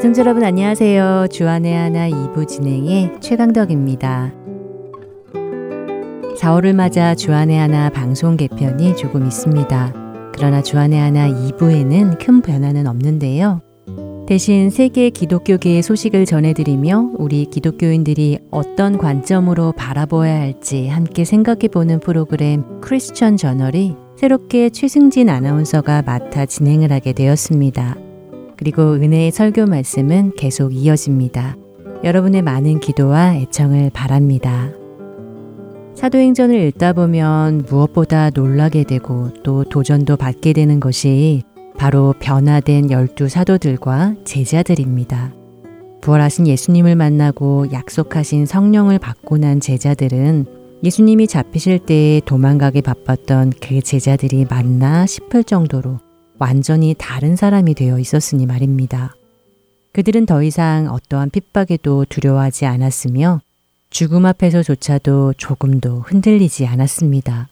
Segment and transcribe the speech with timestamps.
[0.00, 1.26] 애청자 여러분 안녕하세요.
[1.30, 4.32] 주안의 하나 2부 진행의 최강덕입니다.
[6.38, 9.92] 4월을 맞아 주안의 하나 방송 개편이 조금 있습니다.
[10.32, 13.60] 그러나 주안의 하나 2부에는 큰 변화는 없는데요.
[14.30, 23.36] 대신 세계 기독교계의 소식을 전해드리며 우리 기독교인들이 어떤 관점으로 바라보아야 할지 함께 생각해보는 프로그램 크리스천
[23.36, 27.96] 저널이 새롭게 최승진 아나운서가 맡아 진행을 하게 되었습니다.
[28.56, 31.56] 그리고 은혜의 설교 말씀은 계속 이어집니다.
[32.04, 34.70] 여러분의 많은 기도와 애청을 바랍니다.
[35.96, 41.42] 사도행전을 읽다 보면 무엇보다 놀라게 되고 또 도전도 받게 되는 것이
[41.80, 45.32] 바로 변화된 열두 사도들과 제자들입니다.
[46.02, 50.44] 부활하신 예수님을 만나고 약속하신 성령을 받고 난 제자들은
[50.84, 56.00] 예수님이 잡히실 때에 도망가기 바빴던 그 제자들이 맞나 싶을 정도로
[56.38, 59.14] 완전히 다른 사람이 되어 있었으니 말입니다.
[59.94, 63.40] 그들은 더 이상 어떠한 핍박에도 두려워하지 않았으며
[63.88, 67.48] 죽음 앞에서조차도 조금도 흔들리지 않았습니다.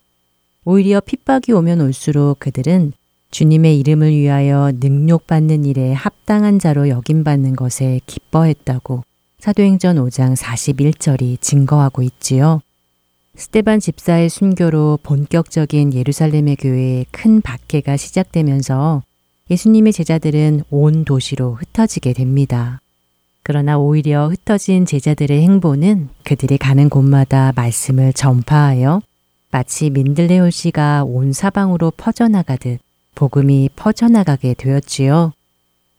[0.67, 2.93] 오히려 핍박이 오면 올수록 그들은
[3.31, 9.05] 주님의 이름을 위하여 능욕받는 일에 합당한 자로 여김받는 것에 기뻐했다고
[9.39, 12.61] 사도행전 5장 41절이 증거하고 있지요.
[13.37, 19.03] 스테반 집사의 순교로 본격적인 예루살렘의 교회에 큰 박해가 시작되면서
[19.51, 22.81] 예수님의 제자들은 온 도시로 흩어지게 됩니다.
[23.45, 29.01] 그러나 오히려 흩어진 제자들의 행보는 그들이 가는 곳마다 말씀을 전파하여
[29.51, 32.81] 마치 민들레 홀씨가 온 사방으로 퍼져나가듯
[33.19, 35.33] 복음이 퍼져나가게 되었지요.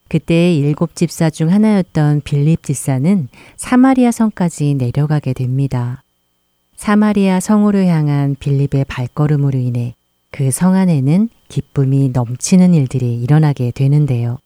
[0.08, 6.02] 그때 일곱 집사 중 하나였던 빌립 집사는 사마리아 성까지 내려가게 됩니다.
[6.78, 9.96] 사마리아 성으로 향한 빌립의 발걸음으로 인해
[10.32, 14.38] 그 성 안에는 기쁨이 넘치는 일들이 일어나게 되는데요.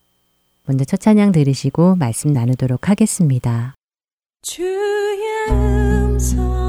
[0.65, 3.75] 먼저 첫 찬양 들으시고 말씀 나누도록 하겠습니다.
[4.41, 5.19] 주의
[5.51, 6.62] 음성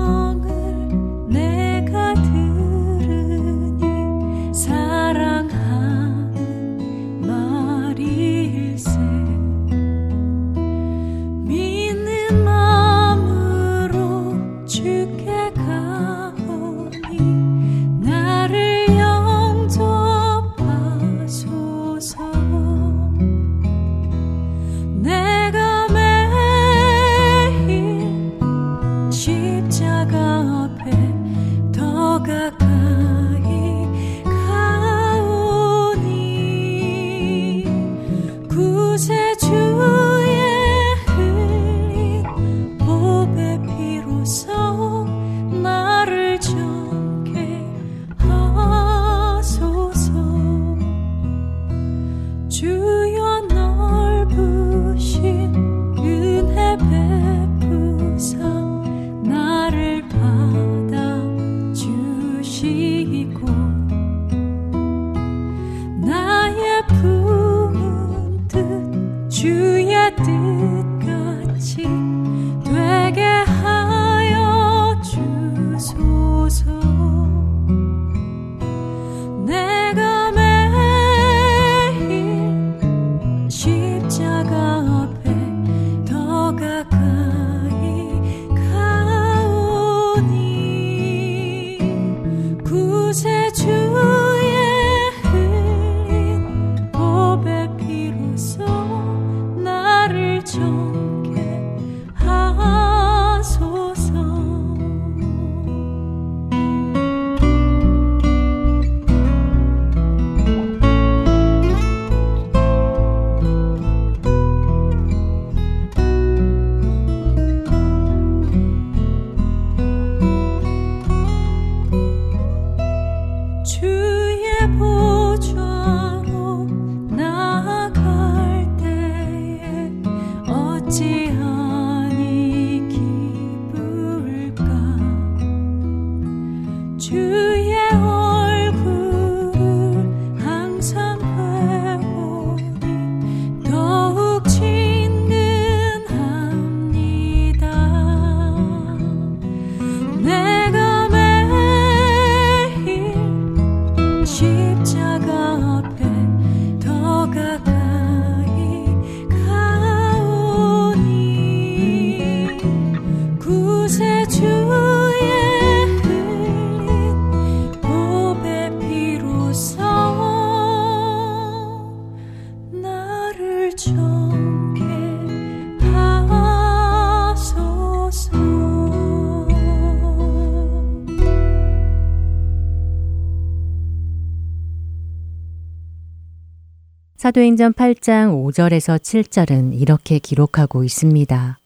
[187.35, 191.59] 사도행전 8장 5절에서 7절은 이렇게 기록하고 있습니다.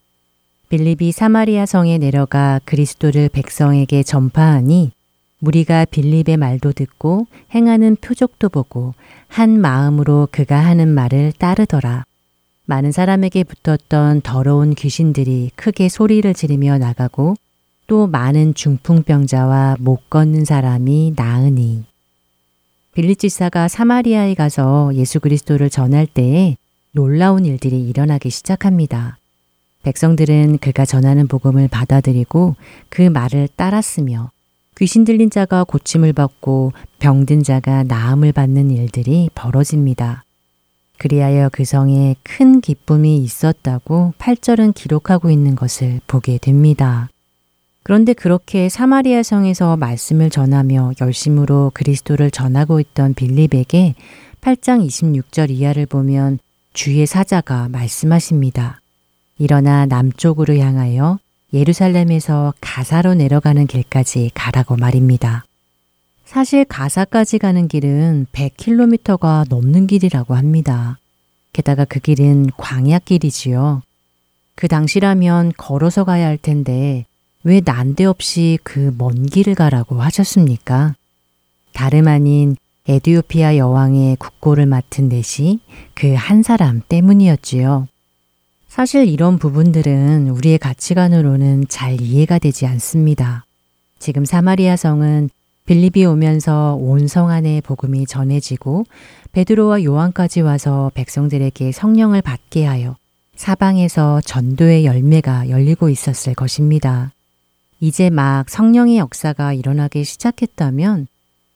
[0.70, 4.92] 빌립이 사마리아 성에 내려가 그리스도를 백성에게 전파하니
[5.40, 8.94] 무리가 빌립의 말도 듣고 행하는 표적도 보고
[9.26, 12.04] 한 마음으로 그가 하는 말을 따르더라.
[12.64, 17.34] 많은 사람에게 붙었던 더러운 귀신들이 크게 소리를 지르며 나가고
[17.86, 21.87] 또 많은 중풍병자와 못 걷는 사람이 나으니.
[22.98, 26.56] 빌립 지사가 사마리아에 가서 예수 그리스도를 전할 때에
[26.90, 29.18] 놀라운 일들이 일어나기 시작합니다.
[29.84, 32.56] 백성들은 그가 전하는 복음을 받아들이고
[32.88, 34.32] 그 말을 따랐으며
[34.78, 40.24] 귀신 들린 자가 고침을 받고 병든 자가 나음을 받는 일들이 벌어집니다.
[40.96, 47.08] 그리하여 그 성에 큰 기쁨이 있었다고 8절은 기록하고 있는 것을 보게 됩니다.
[47.88, 53.94] 그런데 그렇게 사마리아 성에서 말씀을 전하며 열심으로 그리스도를 전하고 있던 빌립에게
[54.42, 56.38] 8장 26절 이하를 보면
[56.74, 58.82] 주의 사자가 말씀하십니다.
[59.38, 61.18] 일어나 남쪽으로 향하여
[61.54, 65.46] 예루살렘에서 가사로 내려가는 길까지 가라고 말입니다.
[66.26, 70.98] 사실 가사까지 가는 길은 100km가 넘는 길이라고 합니다.
[71.54, 73.80] 게다가 그 길은 광야길이지요.
[74.56, 77.06] 그 당시라면 걸어서 가야 할 텐데
[77.48, 80.94] 왜 난데없이 그 먼 길을 가라고 하셨습니까?
[81.72, 82.56] 다름 아닌
[82.86, 85.58] 에디오피아 여왕의 국고를 맡은 넷이
[85.94, 87.88] 그한 사람 때문이었지요.
[88.68, 93.46] 사실 이런 부분들은 우리의 가치관으로는 잘 이해가 되지 않습니다.
[93.98, 95.30] 지금 사마리아 성은
[95.64, 98.84] 빌립이 오면서 온 성 안에 복음이 전해지고
[99.32, 102.96] 베드로와 요한까지 와서 백성들에게 성령을 받게 하여
[103.36, 107.12] 사방에서 전도의 열매가 열리고 있었을 것입니다.
[107.80, 111.06] 이제 막 성령의 역사가 일어나기 시작했다면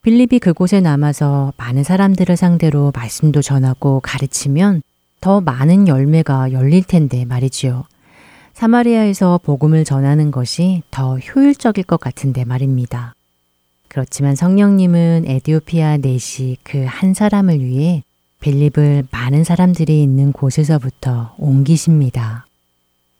[0.02, 4.82] 빌립이 그곳에 남아서 많은 사람들을 상대로 말씀도 전하고 가르치면
[5.20, 7.84] 더 많은 열매가 열릴 텐데 말이지요.
[8.54, 13.14] 사마리아에서 복음을 전하는 것이 더 효율적일 것 같은데 말입니다.
[13.88, 18.02] 그렇지만 성령님은 에디오피아 넷이 그한 사람을 위해
[18.40, 22.46] 빌립을 많은 사람들이 있는 곳에서부터 옮기십니다.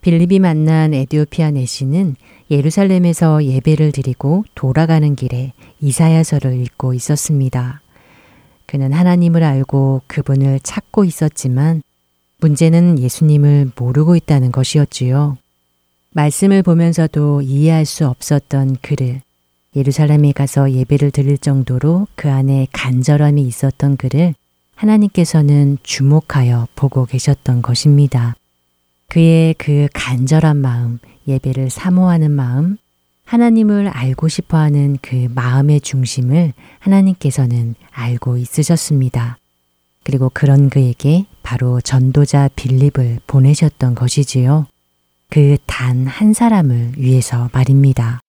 [0.01, 2.17] 빌립이 만난 에디오피아 넷시는
[2.53, 7.81] 예루살렘에서 예배를 드리고 돌아가는 길에 이사야서를 읽고 있었습니다.
[8.67, 11.83] 그는 하나님을 알고 그분을 찾고 있었지만
[12.41, 15.39] 문제는 예수님을 모르고 있다는 것이었지요.
[16.11, 19.23] 말씀을 보면서도 이해할 수 없었던 그를
[19.75, 24.35] 예루살렘에 가서 예배를 드릴 정도로 그 안에 간절함이 있었던 그를
[24.75, 28.35] 하나님께서는 주목하여 보고 계셨던 것입니다.
[29.09, 30.99] 그의 그 간절한 마음,
[31.29, 32.77] 예배를 사모하는 마음,
[33.25, 39.39] 하나님을 알고 싶어 하는 그 마음의 중심을 하나님께서는 알고 있으셨습니다.
[40.05, 44.67] 그리고 그런 그에게 바로 전도자 빌립을 보내셨던 것이지요.
[45.31, 48.21] 그 단 한 사람을 위해서 말입니다.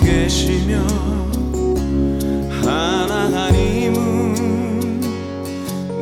[0.00, 0.78] 계시며
[2.62, 3.96] 하나님은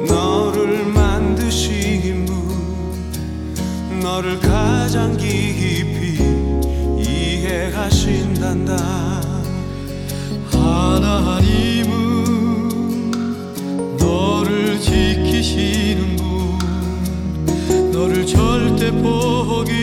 [0.06, 6.18] 너를 만드신 분 너를 가장 깊이
[6.98, 8.76] 이해하신단다.
[10.50, 11.90] 하나님은
[13.98, 16.58] 너를 지키시는 분
[17.92, 19.74] 너를 절대 포기하지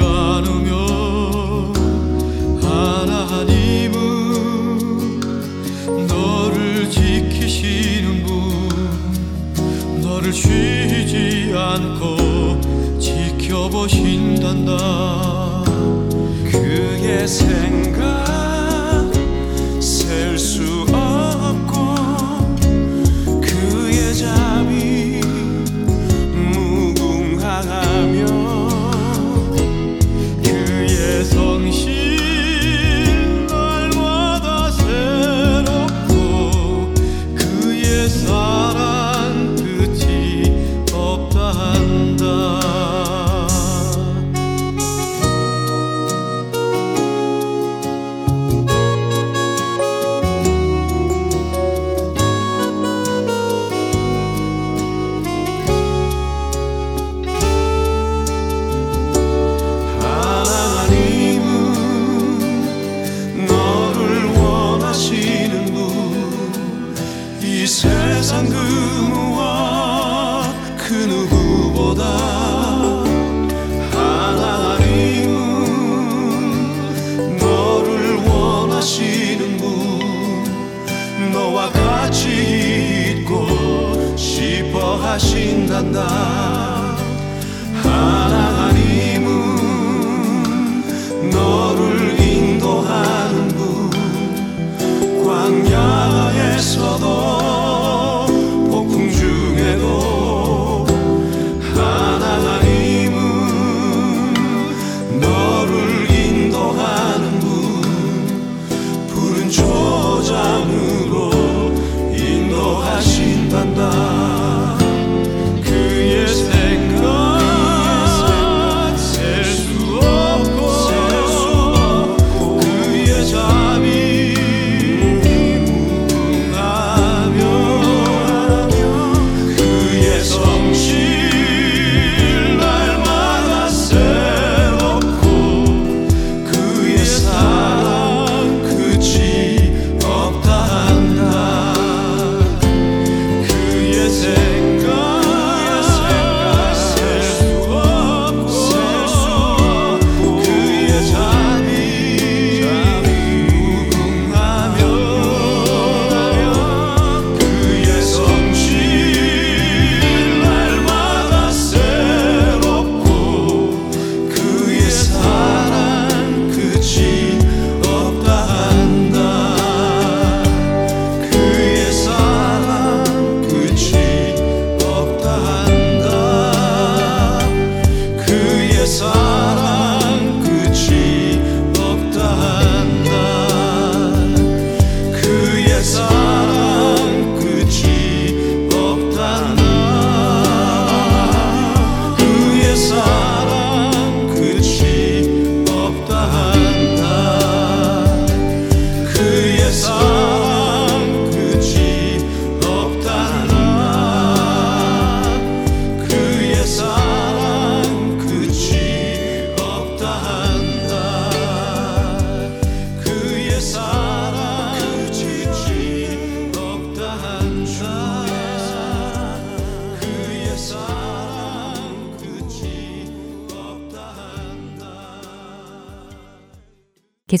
[0.00, 0.61] 않으
[10.32, 12.58] 쉬지 않고
[12.98, 14.72] 지켜보신단다.
[16.50, 18.21] 그의 생각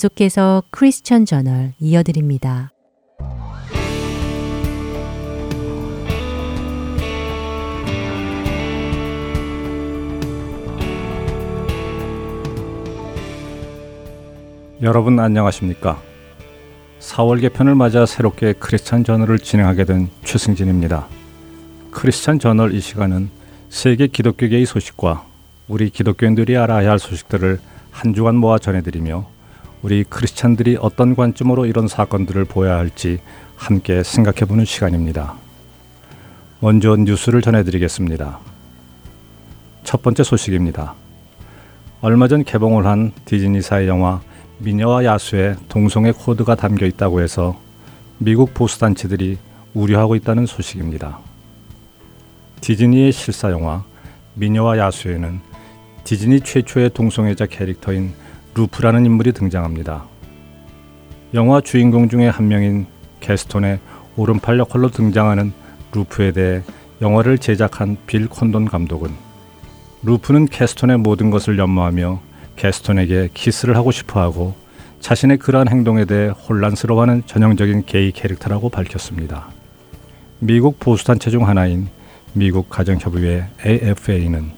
[0.02, 2.72] 계속해서 크리스천 저널 이어드립니다.
[14.82, 16.02] 여러분 안녕하십니까?
[16.98, 21.06] 4월 개편을 맞아 새롭게 크리스찬 저널을 진행하게 된 최승진입니다.
[21.92, 23.30] 크리스찬 저널 이 시간은
[23.68, 25.24] 세계 기독교계의 소식과
[25.68, 27.60] 우리 기독교인들이 알아야 할 소식들을
[27.92, 29.31] 한 주간 모아 전해드리며
[29.82, 33.18] 우리 크리스찬들이 어떤 관점으로 이런 사건들을 보아야 할지
[33.56, 35.34] 함께 생각해 보는 시간입니다.
[36.60, 38.38] 먼저 뉴스를 전해드리겠습니다.
[39.82, 40.94] 첫 번째 소식입니다.
[42.00, 44.20] 얼마 전 개봉을 한 디즈니사의 영화
[44.58, 47.60] 미녀와 야수의 동성애 코드가 담겨 있다고 해서
[48.18, 49.38] 미국 보수단체들이
[49.74, 51.18] 우려하고 있다는 소식입니다.
[52.60, 53.82] 디즈니의 실사 영화
[54.34, 55.40] 미녀와 야수에는
[56.04, 58.14] 디즈니 최초의 동성애자 캐릭터인
[58.54, 60.04] 르푸라는 인물이 등장합니다.
[61.34, 62.86] 영화 주인공 중에 한 명인
[63.20, 63.78] 게스톤의
[64.16, 65.52] 오른팔 역할로 등장하는
[65.94, 66.62] 르푸에 대해
[67.00, 69.10] 영화를 제작한 빌 콘돈 감독은
[70.02, 72.20] 르푸는 게스톤의 모든 것을 연모하며
[72.56, 74.54] 게스톤에게 키스를 하고 싶어 하고
[75.00, 79.48] 자신의 그러한 행동에 대해 혼란스러워하는 전형적인 게이 캐릭터라고 밝혔습니다.
[80.38, 81.88] 미국 보수단체 중 하나인
[82.34, 84.52] 미국 가정협의회 AFA는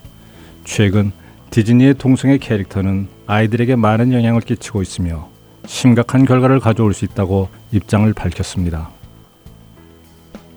[0.64, 1.12] 최근
[1.50, 5.28] 디즈니의 동성애 캐릭터는 아이들에게 많은 영향을 끼치고 있으며
[5.66, 8.90] 심각한 결과를 가져올 수 있다고 입장을 밝혔습니다.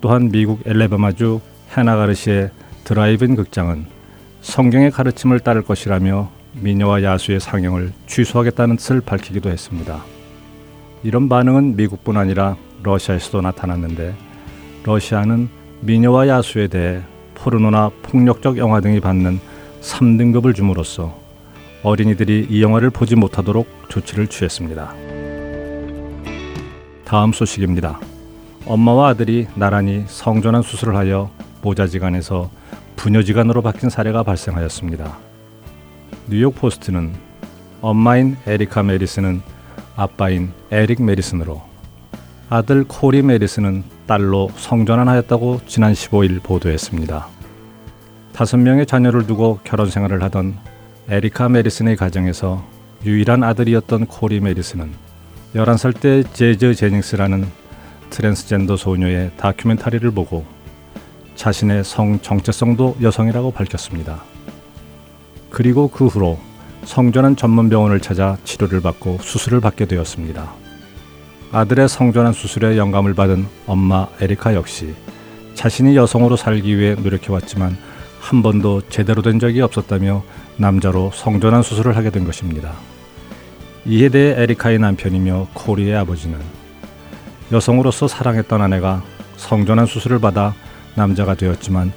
[0.01, 1.39] 또한 미국 엘레바마주
[1.75, 2.51] 헤나가르시의
[2.83, 3.85] 드라이브인 극장은
[4.41, 10.03] 성경의 가르침을 따를 것이라며 미녀와 야수의 상영을 취소하겠다는 뜻을 밝히기도 했습니다.
[11.03, 14.13] 이런 반응은 미국뿐 아니라 러시아에서도 나타났는데
[14.83, 15.49] 러시아는
[15.81, 17.01] 미녀와 야수에 대해
[17.35, 19.39] 포르노나 폭력적 영화 등이 받는
[19.81, 21.26] 3등급을 줌으로써
[21.87, 24.93] 어린이들이 이 영화를 보지 못하도록 조치를 취했습니다.
[27.05, 28.01] 다음 소식입니다.
[28.65, 32.49] 엄마와 아들이 나란히 성전환 수술을 하여 모자지간에서
[32.97, 35.17] 부녀지간으로 바뀐 사례가 발생하였습니다.
[36.27, 37.13] 뉴욕 포스트는
[37.79, 39.41] 엄마인 에리카 메리슨은
[39.95, 41.61] 아빠인 에릭 메리슨으로
[42.49, 47.27] 아들 코리 메리슨은 딸로 성전환하였다고 지난 15일 보도했습니다.
[48.33, 50.57] 다섯 명의 자녀를 두고 결혼 생활을 하던
[51.09, 52.65] 에리카 메리슨의 가정에서
[53.05, 54.91] 유일한 아들이었던 코리 메리슨은
[55.55, 57.47] 11살 때 재즈 제닝스라는
[58.09, 60.45] 트랜스젠더 소녀의 다큐멘터리를 보고
[61.35, 64.21] 자신의 성 정체성도 여성이라고 밝혔습니다.
[65.49, 66.37] 그리고 그 후로
[66.83, 70.51] 성전환 전문 병원을 찾아 치료를 받고 수술을 받게 되었습니다.
[71.53, 74.93] 아들의 성전환 수술에 영감을 받은 엄마 에리카 역시
[75.53, 77.77] 자신이 여성으로 살기 위해 노력해왔지만
[78.19, 80.21] 한 번도 제대로 된 적이 없었다며
[80.57, 82.73] 남자로 성전환 수술을 하게 된 것입니다.
[83.85, 86.39] 이에 대해 에리카의 남편이며 코리의 아버지는
[87.51, 89.03] 여성으로서 사랑했던 아내가
[89.37, 90.53] 성전환 수술을 받아
[90.95, 91.93] 남자가 되었지만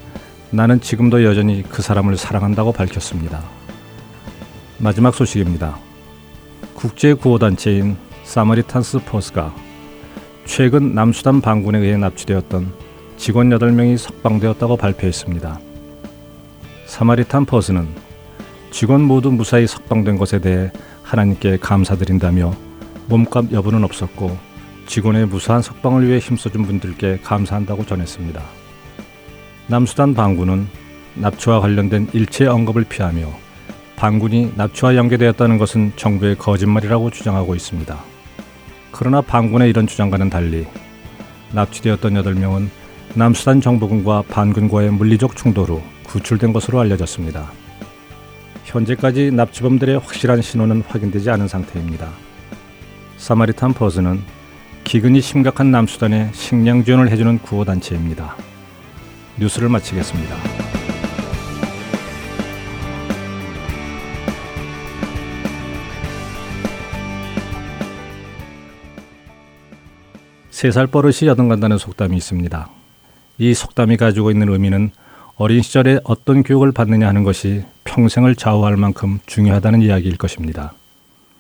[0.51, 3.43] 나는 지금도 여전히 그 사람을 사랑한다고 밝혔습니다.
[4.79, 5.79] 마지막 소식입니다.
[6.75, 9.55] 국제 구호단체인 사마리탄스 포스가
[10.45, 12.73] 최근 남수단 반군에 의해 납치되었던
[13.17, 15.61] 직원 8명이 석방되었다고 발표했습니다.
[16.87, 17.89] 사마리탄 포스는
[18.71, 20.71] 직원 모두 무사히 석방된 것에 대해
[21.03, 22.55] 하나님께 감사드린다며
[23.09, 24.37] 몸값 여부는 없었고
[24.87, 28.43] 직원의 무사한 석방을 위해 힘써준 분들께 감사한다고 전했습니다.
[29.67, 30.67] 남수단 반군은
[31.15, 33.29] 납치와 관련된 일체 언급을 피하며
[33.97, 37.97] 반군이 납치와 연계되었다는 것은 정부의 거짓말이라고 주장하고 있습니다.
[38.93, 40.67] 그러나 반군의 이런 주장과는 달리
[41.53, 42.69] 납치되었던 8명은
[43.15, 47.51] 남수단 정부군과 반군과의 물리적 충돌 후 구출된 것으로 알려졌습니다.
[48.71, 52.09] 현재까지 납치범들의 확실한 신원은 확인되지 않은 상태입니다.
[53.17, 54.21] 사마리탄 퍼스는
[54.85, 58.37] 기근이 심각한 남수단에 식량 지원을 해주는 구호단체입니다.
[59.39, 60.37] 뉴스를 마치겠습니다.
[70.51, 72.69] 세 살 버릇이 여든 간다는 속담이 있습니다.
[73.39, 74.91] 이 속담이 가지고 있는 의미는
[75.37, 80.73] 어린 시절에 어떤 교육을 받느냐 하는 것이 평생을 좌우할 만큼 중요하다는 이야기일 것입니다.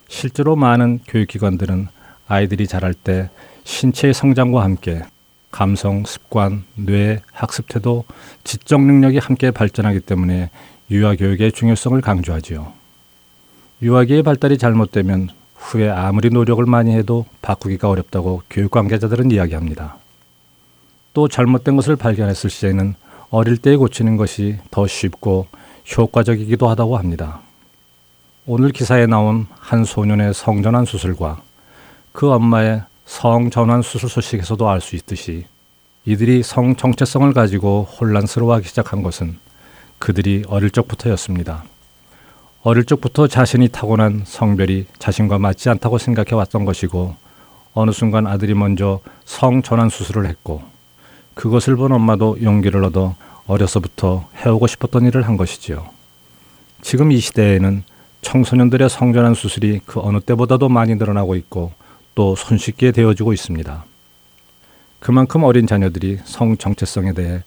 [0.09, 1.87] 실제로 많은 교육기관들은
[2.27, 3.31] 아이들이 자랄 때
[3.63, 5.03] 신체의 성장과 함께
[5.53, 8.05] 감성, 습관, 뇌, 학습 태도,
[8.43, 10.51] 지적 능력이 함께 발전하기 때문에
[10.91, 12.73] 유아 교육의 중요성을 강조하지요.
[13.83, 19.99] 유아기의 발달이 잘못되면 후에 아무리 노력을 많이 해도 바꾸기가 어렵다고 교육 관계자들은 이야기합니다.
[21.13, 22.95] 또 잘못된 것을 발견했을 시에는
[23.31, 25.47] 어릴 때 고치는 것이 더 쉽고
[25.97, 27.41] 효과적이기도 하다고 합니다.
[28.47, 31.43] 오늘 기사에 나온 한 소년의 성전환 수술과
[32.13, 35.47] 그 엄마의 성전환 수술 소식에서도 알 수 있듯이
[36.07, 39.39] 이들이 성 정체성을 가지고 혼란스러워하기 시작한 것은
[39.99, 41.65] 그들이 어릴 적부터였습니다.
[42.63, 47.15] 어릴 적부터 자신이 타고난 성별이 자신과 맞지 않다고 생각해 왔던 것이고
[47.75, 50.63] 어느 순간 아들이 먼저 성전환 수술을 했고
[51.35, 53.15] 그것을 본 엄마도 용기를 얻어
[53.51, 55.89] 어려서부터 해오고 싶었던 일을 한 것이지요.
[56.83, 57.83] 지금 이 시대에는
[58.23, 61.73] 청소년들의 성전환 수술이 그 어느 때보다도 많이 늘어나고 있고
[62.15, 63.85] 또 손쉽게 되어지고 있습니다.
[65.01, 67.43] 그만큼 어린 자녀들이 성 정체성에 대해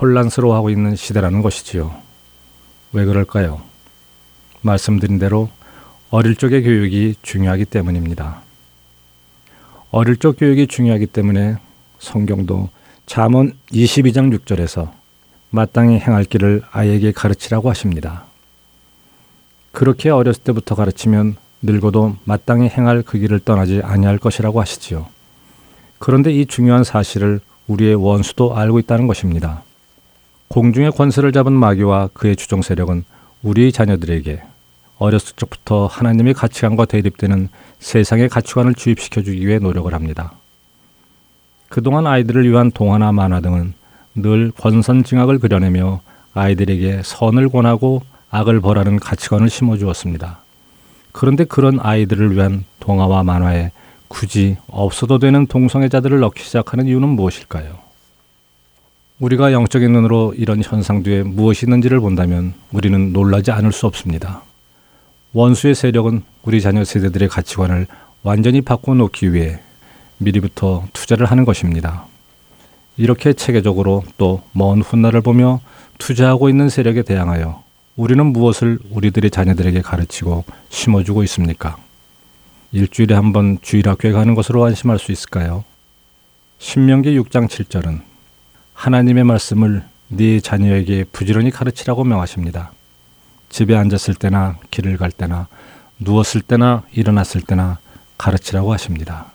[0.00, 1.94] 혼란스러워하고 있는 시대라는 것이지요.
[2.92, 3.62] 왜 그럴까요?
[4.60, 5.48] 말씀드린 대로
[6.10, 8.42] 어릴 적의 교육이 중요하기 때문입니다.
[9.90, 11.56] 어릴 적 교육이 중요하기 때문에
[11.98, 12.68] 성경도
[13.06, 14.97] 잠언 22장 6절에서
[15.50, 18.24] 마땅히 행할 길을 아이에게 가르치라고 하십니다.
[19.72, 25.06] 그렇게 어렸을 때부터 가르치면 늙어도 마땅히 행할 그 길을 떠나지 아니할 것이라고 하시지요.
[25.98, 29.62] 그런데 이 중요한 사실을 우리의 원수도 알고 있다는 것입니다.
[30.48, 33.04] 공중의 권세를 잡은 마귀와 그의 주종 세력은
[33.42, 34.42] 우리의 자녀들에게
[34.98, 40.32] 어렸을 적부터 하나님의 가치관과 대립되는 세상의 가치관을 주입시켜 주기 위해 노력을 합니다.
[41.68, 43.74] 그동안 아이들을 위한 동화나 만화 등은
[44.22, 46.00] 늘 권선징악을 그려내며
[46.34, 50.38] 아이들에게 선을 권하고 악을 벌하는 가치관을 심어주었습니다.
[51.12, 53.72] 그런데 그런 아이들을 위한 동화와 만화에
[54.08, 57.78] 굳이 없어도 되는 동성애자들을 넣기 시작하는 이유는 무엇일까요?
[59.18, 64.42] 우리가 영적인 눈으로 이런 현상 뒤에 무엇이 있는지를 본다면 우리는 놀라지 않을 수 없습니다.
[65.32, 67.86] 원수의 세력은 우리 자녀 세대들의 가치관을
[68.22, 69.60] 완전히 바꿔놓기 위해
[70.18, 72.06] 미리부터 투자를 하는 것입니다.
[72.98, 75.60] 이렇게 체계적으로 또 먼 훗날을 보며
[75.98, 77.62] 투자하고 있는 세력에 대항하여
[77.96, 81.76] 우리는 무엇을 우리들의 자녀들에게 가르치고 심어주고 있습니까?
[82.72, 85.64] 일주일에 한 번 주일학교에 가는 것으로 안심할 수 있을까요?
[86.58, 88.00] 신명기 6장 7절은
[88.74, 92.72] 하나님의 말씀을 네 자녀에게 부지런히 가르치라고 명하십니다.
[93.48, 95.46] 집에 앉았을 때나 길을 갈 때나
[96.00, 97.78] 누웠을 때나 일어났을 때나
[98.18, 99.26] 가르치라고 하십니다.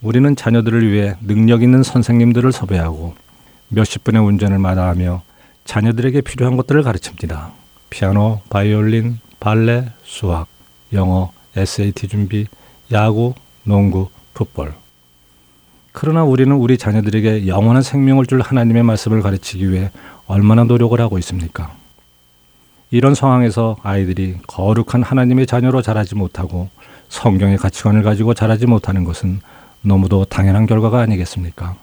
[0.00, 3.14] 우리는 자녀들을 위해 능력 있는 선생님들을 섭외하고
[3.68, 5.22] 몇십 분의 운전을 마다하며
[5.64, 7.50] 자녀들에게 필요한 것들을 가르칩니다.
[7.90, 10.46] 피아노, 바이올린, 발레, 수학,
[10.92, 12.46] 영어, SAT 준비,
[12.92, 13.34] 야구,
[13.64, 14.72] 농구, 풋볼.
[15.92, 19.90] 그러나 우리는 우리 자녀들에게 영원한 생명을 줄 하나님의 말씀을 가르치기 위해
[20.26, 21.74] 얼마나 노력을 하고 있습니까?
[22.90, 26.68] 이런 상황에서 아이들이 거룩한 하나님의 자녀로 자라지 못하고
[27.08, 29.40] 성경의 가치관을 가지고 자라지 못하는 것은
[29.82, 31.76] 너무도 당연한 결과가 아니겠습니까?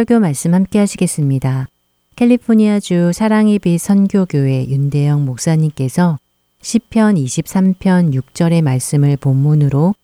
[0.00, 1.66] 설교 말씀 함께 하시겠습니다.
[2.16, 6.16] 캘리포니아주 사랑의 빛 선교교회 윤대영 목사님께서
[6.62, 9.94] 시편 23편 6절의 말씀을 본문으로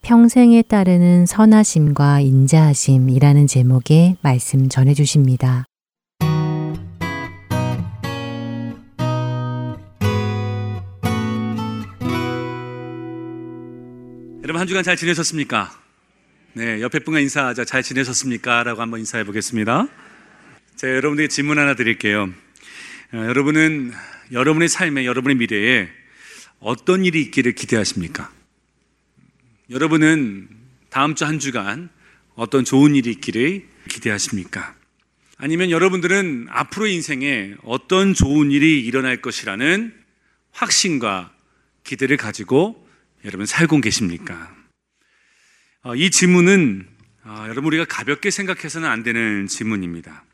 [0.00, 5.66] 평생에 따르는 선하심과 인자하심이라는 제목의 말씀 전해 주십니다.
[14.42, 15.81] 여러분 한 주간 잘 지내셨습니까?
[16.54, 17.64] 네, 옆에 분과 인사하자.
[17.64, 18.62] 잘 지내셨습니까?
[18.64, 19.88] 라고 한번 인사해 보겠습니다.
[20.76, 22.28] 제가 여러분에게 질문 하나 드릴게요.
[23.14, 23.92] 어, 여러분은
[24.32, 25.88] 여러분의 삶에, 여러분의 미래에
[26.60, 28.30] 어떤 일이 있기를 기대하십니까?
[29.70, 30.48] 여러분은
[30.90, 31.88] 다음 주 한 주간
[32.34, 34.74] 어떤 좋은 일이 있기를 기대하십니까?
[35.38, 39.94] 아니면 여러분들은 앞으로 인생에 어떤 좋은 일이 일어날 것이라는
[40.52, 41.32] 확신과
[41.84, 42.86] 기대를 가지고
[43.24, 44.61] 여러분 살고 계십니까?
[45.84, 46.86] 어, 이 질문은
[47.24, 50.24] 어, 여러분 우리가 가볍게 생각해서는 안 되는 질문입니다.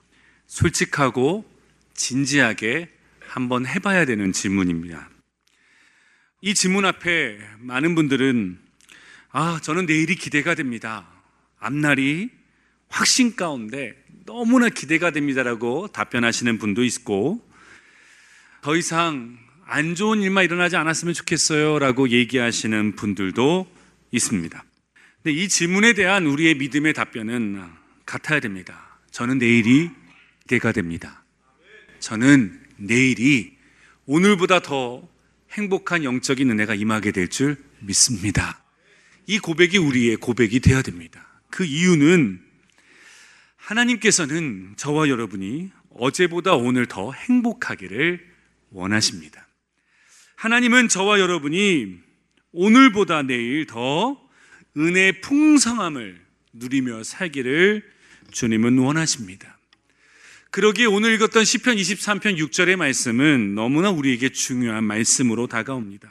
[0.46, 1.50] 솔직하고
[1.94, 5.08] 진지하게 한번 해봐야 되는 질문입니다.
[6.42, 8.58] 이 질문 앞에 많은 분들은
[9.30, 11.08] 아, 저는 내일이 기대가 됩니다.
[11.58, 12.28] 앞날이
[12.90, 13.94] 확신 가운데
[14.26, 17.42] 너무나 기대가 됩니다라고 답변하시는 분도 있고
[18.60, 23.66] 더 이상 안 좋은 일만 일어나지 않았으면 좋겠어요 라고 얘기하시는 분들도
[24.12, 24.67] 있습니다.
[25.22, 27.62] 근데 이 질문에 대한 우리의 믿음의 답변은
[28.06, 28.98] 같아야 됩니다.
[29.10, 29.90] 저는 내일이
[30.42, 31.24] 기대가 됩니다.
[31.98, 33.56] 저는 내일이
[34.06, 35.08] 오늘보다 더
[35.52, 38.62] 행복한 영적인 은혜가 임하게 될 줄 믿습니다.
[39.26, 41.26] 이 고백이 우리의 고백이 되어야 됩니다.
[41.50, 42.40] 그 이유는
[43.56, 48.24] 하나님께서는 저와 여러분이 어제보다 오늘 더 행복하기를
[48.70, 49.46] 원하십니다.
[50.36, 51.98] 하나님은 저와 여러분이
[52.52, 54.27] 오늘보다 내일 더
[54.78, 56.20] 은혜의 풍성함을
[56.52, 57.82] 누리며 살기를
[58.30, 59.58] 주님은 원하십니다.
[60.50, 66.08] 그러기에 오늘 읽었던 시편 23편 6절의 말씀은 너무나 우리에게 중요한 말씀으로 다가옵니다.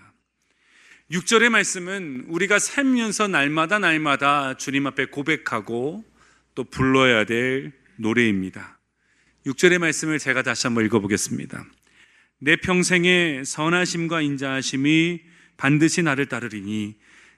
[1.12, 6.04] 6절의 말씀은 우리가 살면서 날마다 날마다 주님 앞에 고백하고
[6.54, 8.78] 또 불러야 될 노래입니다.
[9.46, 11.66] 6절의 말씀을 제가 다시 한번 읽어보겠습니다.
[12.40, 15.22] 내 평생의 선하심과 인자하심이
[15.56, 16.96] 반드시 나를 따르리니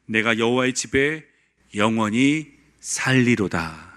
[0.09, 1.23] 내가 여호와의 집에
[1.75, 2.47] 영원히
[2.79, 3.87] 살리로다.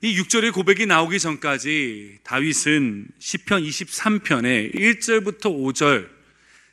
[0.00, 6.08] 이 6절의 고백이 나오기 전까지 다윗은 시편 23편의 1절부터 5절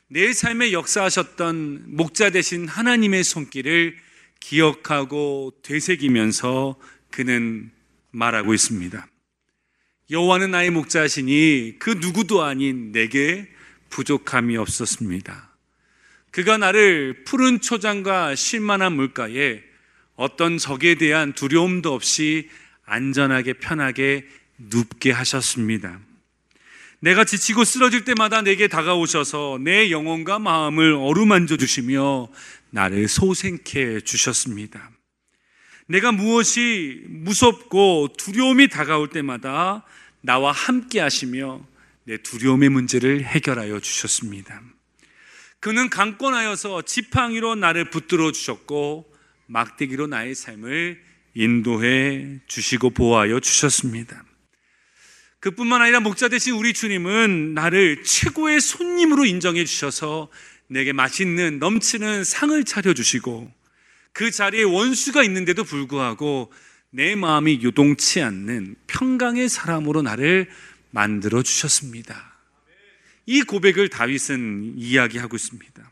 [0.08, 3.98] 내 삶에 역사하셨던 목자 되신 하나님의 손길을
[4.40, 6.76] 기억하고 되새기면서
[7.10, 7.70] 그는
[8.10, 9.06] 말하고 있습니다.
[10.10, 13.46] 여호와는 나의 목자시니 그 누구도 아닌 내게
[13.90, 15.47] 부족함이 없었습니다.
[16.30, 19.62] 그가 나를 푸른 초장과 쉴만한 물가에
[20.16, 22.48] 어떤 적에 대한 두려움도 없이
[22.84, 24.26] 안전하게 편하게
[24.58, 26.00] 눕게 하셨습니다.
[27.00, 32.28] 내가 지치고 쓰러질 때마다 내게 다가오셔서 내 영혼과 마음을 어루만져 주시며
[32.70, 34.90] 나를 소생케 주셨습니다.
[35.86, 39.84] 내가 무엇이 무섭고 두려움이 다가올 때마다
[40.20, 41.64] 나와 함께 하시며
[42.04, 44.60] 내 두려움의 문제를 해결하여 주셨습니다.
[45.60, 49.12] 그는 강권하여서 지팡이로 나를 붙들어 주셨고
[49.46, 51.02] 막대기로 나의 삶을
[51.34, 54.24] 인도해 주시고 보호하여 주셨습니다.
[55.40, 60.28] 그뿐만 아니라 목자 되신 우리 주님은 나를 최고의 손님으로 인정해 주셔서
[60.66, 63.50] 내게 맛있는 넘치는 상을 차려 주시고
[64.12, 66.52] 그 자리에 원수가 있는데도 불구하고
[66.90, 70.48] 내 마음이 요동치 않는 평강의 사람으로 나를
[70.90, 72.27] 만들어 주셨습니다.
[73.28, 75.90] 이 고백을 다윗은 이야기하고 있습니다.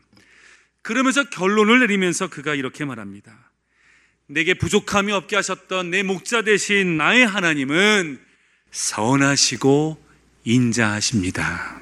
[0.81, 3.51] 그러면서 결론을 내리면서 그가 이렇게 말합니다.
[4.25, 8.19] 내게 부족함이 없게 하셨던 내 목자 대신 나의 하나님은
[8.71, 10.03] 선하시고
[10.45, 11.79] 인자하십니다.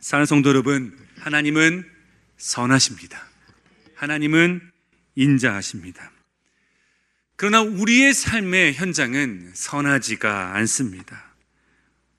[0.00, 1.88] 사는 성도 여러분, 하나님은
[2.36, 3.24] 선하십니다.
[3.94, 4.60] 하나님은
[5.14, 6.10] 인자하십니다.
[7.36, 11.32] 그러나 우리의 삶의 현장은 선하지가 않습니다.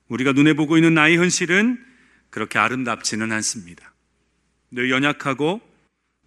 [0.08, 1.95] 우리가 눈에 보고 있는 나의 현실은
[2.36, 3.94] 그렇게 아름답지는 않습니다.
[4.70, 5.62] 늘 연약하고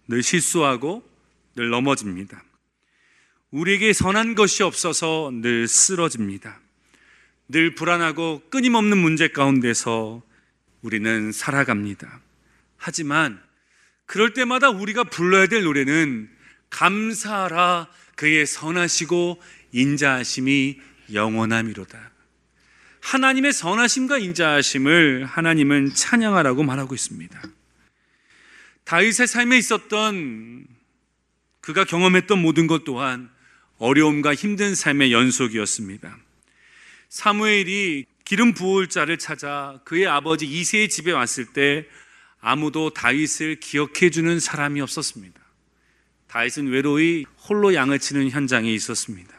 [0.07, 1.07] 늘 실수하고
[1.55, 2.43] 늘 넘어집니다.
[3.51, 6.61] 우리에게 선한 것이 없어서 늘 쓰러집니다.
[7.47, 10.23] 늘 불안하고 끊임없는 문제 가운데서
[10.81, 12.21] 우리는 살아갑니다.
[12.77, 13.39] 하지만
[14.07, 16.27] 그럴 때마다 우리가 불러야 될 노래는
[16.71, 19.39] 감사하라 그의 선하시고
[19.73, 20.81] 인자하심이
[21.13, 22.18] 영원함이로다.
[23.01, 27.41] 하나님의 선하심과 인자하심을 하나님은 찬양하라고 말하고 있습니다.
[28.83, 30.65] 다윗의 삶에 있었던
[31.61, 33.29] 그가 경험했던 모든 것 또한
[33.77, 36.17] 어려움과 힘든 삶의 연속이었습니다.
[37.09, 41.87] 사무엘이 기름 부을 자를 찾아 그의 아버지 이세의 집에 왔을 때
[42.41, 45.39] 아무도 다윗을 기억해 주는 사람이 없었습니다.
[46.27, 49.38] 다윗은 외로이 홀로 양을 치는 현장에 있었습니다.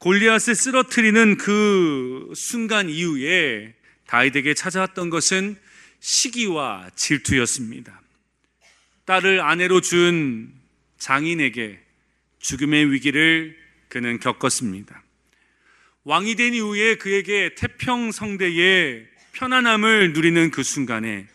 [0.00, 3.74] 골리앗을 쓰러뜨리는 그 순간 이후에
[4.06, 5.56] 다윗에게 찾아왔던 것은
[6.00, 8.00] 시기와 질투였습니다.
[9.04, 10.54] 딸을 아내로 준
[10.98, 11.78] 장인에게
[12.38, 13.54] 죽음의 위기를
[13.88, 15.02] 그는 겪었습니다.
[16.04, 21.26] 왕이 된 이후에 그에게 태평성대의 편안함을 누리는 그 순간에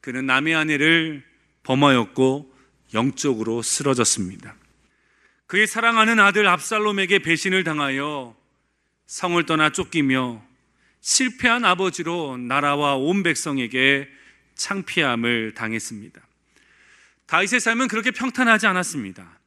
[0.00, 1.22] 그는 남의 아내를
[1.64, 2.50] 범하였고
[2.94, 4.56] 영적으로 쓰러졌습니다.
[5.50, 8.36] 그의 사랑하는 아들 압살롬에게 배신을 당하여
[9.06, 10.46] 성을 떠나 쫓기며
[11.00, 14.08] 실패한 아버지로 나라와 온 백성에게
[14.54, 16.20] 창피함을 당했습니다.
[17.26, 19.40] 다윗의 삶은 그렇게 평탄하지 않았습니다.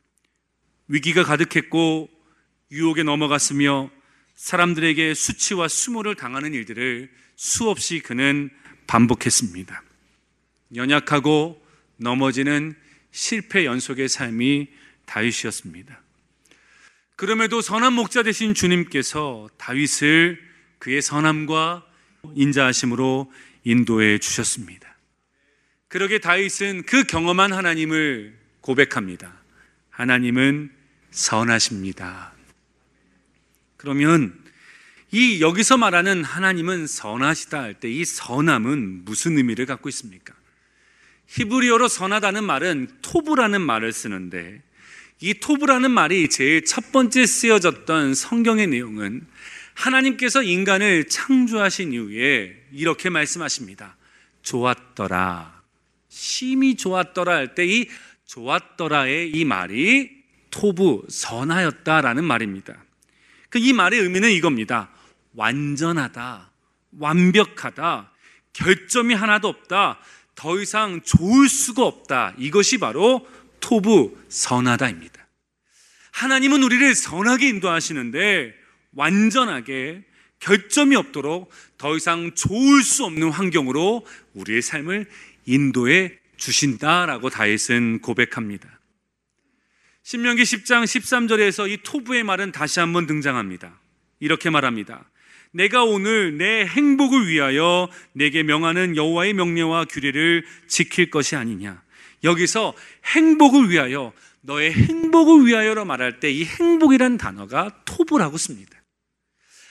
[0.89, 2.09] 위기가 가득했고
[2.71, 3.89] 유혹에 넘어갔으며
[4.35, 8.49] 사람들에게 수치와 수모를 당하는 일들을 수없이 그는
[8.87, 9.81] 반복했습니다.
[10.75, 12.75] 연약하고 넘어지는
[13.11, 16.01] 실패 연속의 삶이 다윗이었습니다.
[17.15, 20.39] 그럼에도 선한 목자 되신 주님께서 다윗을
[20.79, 21.85] 그의 선함과
[22.35, 23.31] 인자하심으로
[23.63, 24.95] 인도해 주셨습니다.
[25.87, 29.33] 그러게 다윗은 그 경험한 하나님을 고백합니다.
[29.91, 30.71] 하나님은
[31.11, 32.33] 선하십니다.
[33.77, 34.33] 그러면
[35.11, 40.33] 이 여기서 말하는 하나님은 선하시다 할 때 이 선함은 무슨 의미를 갖고 있습니까?
[41.27, 44.63] 히브리어로 선하다는 말은 토브라는 말을 쓰는데
[45.23, 49.25] 이 토브라는 말이 제일 첫 번째 쓰여졌던 성경의 내용은
[49.73, 53.95] 하나님께서 인간을 창조하신 이후에 이렇게 말씀하십니다.
[54.41, 55.61] 좋았더라.
[56.09, 57.87] 심히 좋았더라 할 때 이
[58.25, 60.11] 좋았더라의 이 말이
[60.51, 62.83] 토부, 선하였다라는 말입니다.
[63.49, 64.89] 그 이 말의 의미는 이겁니다.
[65.35, 66.51] 완전하다,
[66.99, 68.11] 완벽하다,
[68.51, 69.99] 결점이 하나도 없다,
[70.35, 72.33] 더 이상 좋을 수가 없다.
[72.37, 73.25] 이것이 바로
[73.63, 75.25] 토부 선하다입니다.
[76.11, 78.53] 하나님은 우리를 선하게 인도하시는데
[78.93, 80.03] 완전하게
[80.39, 85.05] 결점이 없도록 더 이상 좋을 수 없는 환경으로 우리의 삶을
[85.45, 88.67] 인도해 주신다라고 다윗은 고백합니다.
[90.03, 93.79] 신명기 10장 13절에서 이 토부의 말은 다시 한번 등장합니다.
[94.19, 95.09] 이렇게 말합니다.
[95.51, 101.81] 내가 오늘 내 행복을 위하여 내게 명하는 여호와의 명령과 규례를 지킬 것이 아니냐.
[102.23, 102.73] 여기서
[103.15, 108.83] 행복을 위하여 너의 행복을 위하여로 말할 때 이 행복이란 단어가 토부라고 씁니다.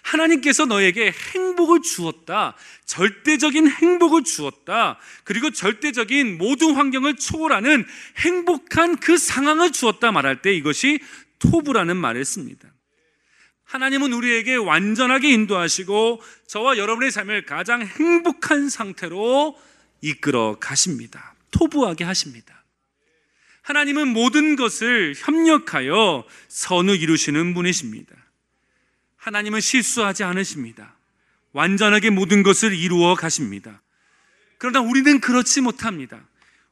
[0.03, 2.57] 하나님께서 너에게 행복을 주었다.
[2.87, 4.99] 절대적인 행복을 주었다.
[5.25, 7.87] 그리고 절대적인 모든 환경을 초월하는
[8.19, 11.01] 행복한 그 상황을 주었다 말할 때 이것이
[11.39, 12.69] 토부라는 말을 씁니다.
[13.65, 19.57] 하나님은 우리에게 완전하게 인도하시고 저와 여러분의 삶을 가장 행복한 상태로
[20.03, 21.32] 이끌어 가십니다.
[21.53, 22.65] 토부하게 하십니다.
[23.63, 28.15] 하나님은 모든 것을 협력하여 선을 이루시는 분이십니다.
[29.17, 30.97] 하나님은 실수하지 않으십니다.
[31.53, 33.81] 완전하게 모든 것을 이루어 가십니다.
[34.59, 36.27] 그러나 우리는 그렇지 못합니다.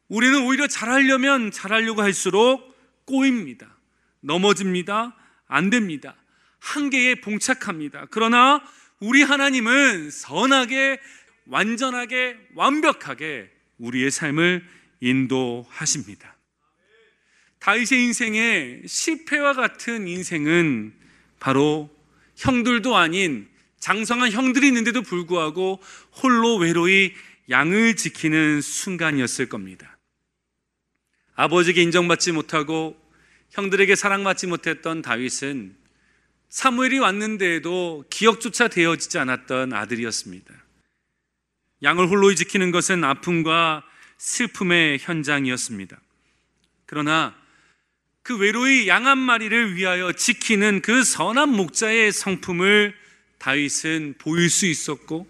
[0.08, 3.76] 우리는 오히려 잘하려면 잘하려고 할수록 꼬입니다.
[4.20, 5.16] 넘어집니다.
[5.46, 6.16] 안 됩니다.
[6.58, 8.06] 한계에 봉착합니다.
[8.10, 8.62] 그러나
[9.00, 11.00] 우리 하나님은 선하게,
[11.46, 14.64] 완전하게, 완벽하게 우리의 삶을
[15.00, 16.36] 인도하십니다.
[17.58, 20.94] 다윗의 인생의 실패와 같은 인생은
[21.40, 21.90] 바로
[22.36, 23.48] 형들도 아닌
[23.80, 25.82] 장성한 형들이 있는데도 불구하고
[26.22, 27.12] 홀로 외로이
[27.48, 29.98] 양을 지키는 순간이었을 겁니다.
[31.34, 33.00] 아버지에게 인정받지 못하고
[33.50, 35.74] 형들에게 사랑받지 못했던 다윗은
[36.48, 40.54] 사무엘이 왔는데에도 기억조차 되어지지 않았던 아들이었습니다.
[41.82, 43.82] 양을 홀로 지키는 것은 아픔과
[44.18, 45.98] 슬픔의 현장이었습니다.
[46.86, 47.34] 그러나
[48.22, 52.94] 그 외로이 양 한 마리를 위하여 지키는 그 선한 목자의 성품을
[53.38, 55.26] 다윗은 보일 수 있었고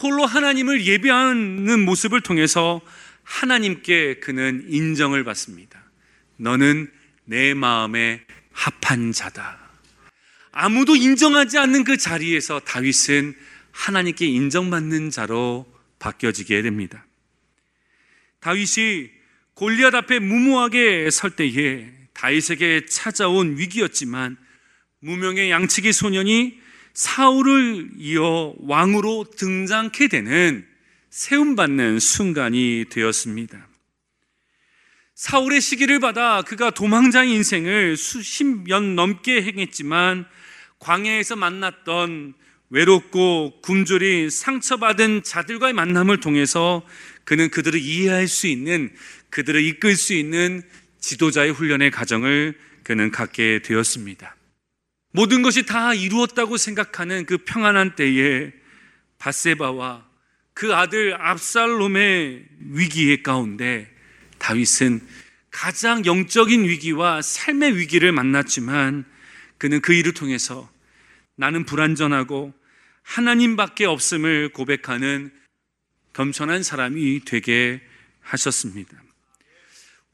[0.00, 2.80] 홀로 하나님을 예배하는 모습을 통해서
[3.24, 5.82] 하나님께 그는 인정을 받습니다.
[6.36, 6.90] 너는
[7.24, 9.58] 내 마음에 합한 자다.
[10.52, 13.34] 아무도 인정하지 않는 그 자리에서 다윗은
[13.72, 15.71] 하나님께 인정받는 자로
[16.02, 17.06] 바뀌어지게 됩니다.
[18.40, 19.10] 다윗이
[19.54, 24.36] 골리앗 앞에 무모하게 설 때에 다윗에게 찾아온 위기였지만
[24.98, 26.60] 무명의 양치기 소년이
[26.92, 30.66] 사울을 이어 왕으로 등장케 되는
[31.10, 33.68] 세움받는 순간이 되었습니다.
[35.14, 40.26] 사울의 시기를 받아 그가 도망자의 인생을 수십 년 넘게 행했지만
[40.80, 42.34] 광야에서 만났던
[42.72, 46.82] 외롭고 굶주린 상처받은 자들과의 만남을 통해서
[47.24, 48.90] 그는 그들을 이해할 수 있는
[49.28, 50.62] 그들을 이끌 수 있는
[50.98, 54.34] 지도자의 훈련의 과정을 그는 갖게 되었습니다.
[55.12, 58.52] 모든 것이 다 이루었다고 생각하는 그 평안한 때에
[59.18, 60.06] 바세바와
[60.54, 63.94] 그 아들 압살롬의 위기의 가운데
[64.38, 65.00] 다윗은
[65.50, 69.04] 가장 영적인 위기와 삶의 위기를 만났지만
[69.58, 70.70] 그는 그 일을 통해서
[71.36, 72.61] 나는 불완전하고
[73.02, 75.32] 하나님밖에 없음을 고백하는
[76.12, 77.80] 겸손한 사람이 되게
[78.20, 79.02] 하셨습니다.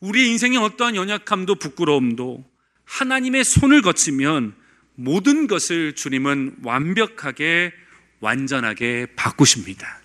[0.01, 2.49] 우리 인생의 어떠한 연약함도 부끄러움도
[2.85, 4.55] 하나님의 손을 거치면
[4.95, 7.73] 모든 것을 주님은 완벽하게
[8.21, 10.01] 완전하게 바꾸십니다.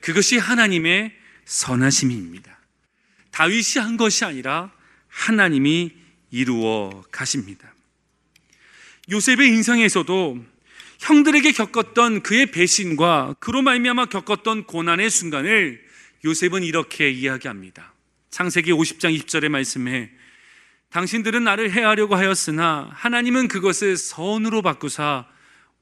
[0.00, 1.14] 그것이 하나님의
[1.44, 2.58] 선하심입니다.
[3.30, 4.72] 다윗이 한 것이 아니라
[5.08, 5.92] 하나님이
[6.30, 7.74] 이루어 가십니다.
[9.10, 10.44] 요셉의 인생에서도
[11.04, 15.84] 형들에게 겪었던 그의 배신과 그로 말미암아 겪었던 고난의 순간을
[16.24, 17.92] 요셉은 이렇게 이야기합니다.
[18.30, 20.10] 창세기 50장 20절의 말씀에
[20.88, 25.26] 당신들은 나를 해하려고 하였으나 하나님은 그것을 선으로 바꾸사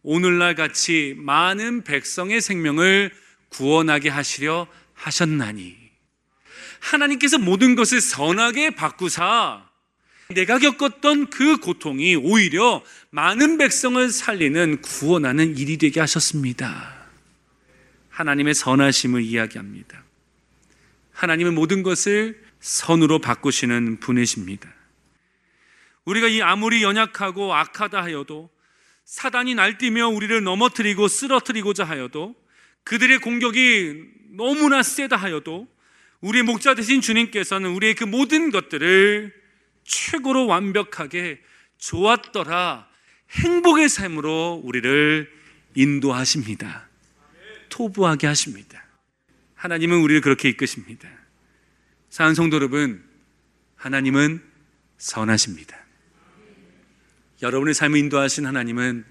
[0.02, 3.14] 오늘날 같이 많은 백성의 생명을
[3.48, 5.76] 구원하게 하시려 하셨나니
[6.80, 9.70] 하나님께서 모든 것을 선하게 바꾸사
[10.34, 17.06] 내가 겪었던 그 고통이 오히려 많은 백성을 살리는 구원하는 일이 되게 하셨습니다.
[18.10, 20.04] 하나님의 선하심을 이야기합니다.
[21.12, 24.72] 하나님은 모든 것을 선으로 바꾸시는 분이십니다.
[26.04, 28.50] 우리가 이 아무리 연약하고 악하다 하여도
[29.04, 32.34] 사단이 날뛰며 우리를 넘어뜨리고 쓰러뜨리고자 하여도
[32.84, 35.68] 그들의 공격이 너무나 세다 하여도
[36.20, 39.41] 우리의 목자 되신 주님께서는 우리의 그 모든 것들을
[39.84, 41.40] 최고로 완벽하게
[41.78, 42.88] 좋았더라
[43.30, 45.30] 행복의 삶으로 우리를
[45.74, 46.88] 인도하십니다.
[47.68, 48.84] 토부하게 하십니다.
[49.54, 51.08] 하나님은 우리를 그렇게 이끄십니다.
[52.10, 53.02] 사은 성도 여러분,
[53.76, 54.42] 하나님은
[54.98, 55.76] 선하십니다.
[57.40, 59.04] 여러분의 삶을 인도하신 하나님은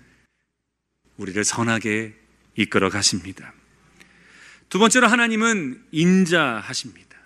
[1.18, 2.16] 우리를 선하게
[2.56, 3.54] 이끌어 가십니다.
[4.70, 7.18] 두 번째로 하나님은 인자하십니다.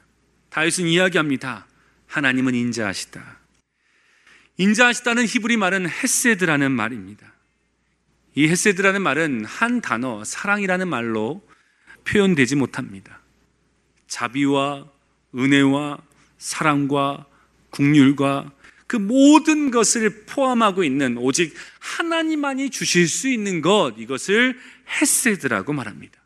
[0.49, 1.67] 다윗은 이야기합니다.
[2.15, 3.39] 하나님은 인자하시다.
[4.55, 7.33] 인자하시다는 히브리 말은 헤세드라는 말입니다.
[8.35, 11.45] 이 헤세드라는 말은 한 단어, 사랑이라는 말로
[12.05, 13.19] 표현되지 못합니다.
[14.07, 14.89] 자비와
[15.35, 15.97] 은혜와
[16.37, 17.25] 사랑과
[17.71, 18.49] 국률과
[18.87, 24.57] 그 모든 것을 포함하고 있는 오직 하나님만이 주실 수 있는 것, 이것을
[24.87, 26.17] 헤세드라고 말합니다.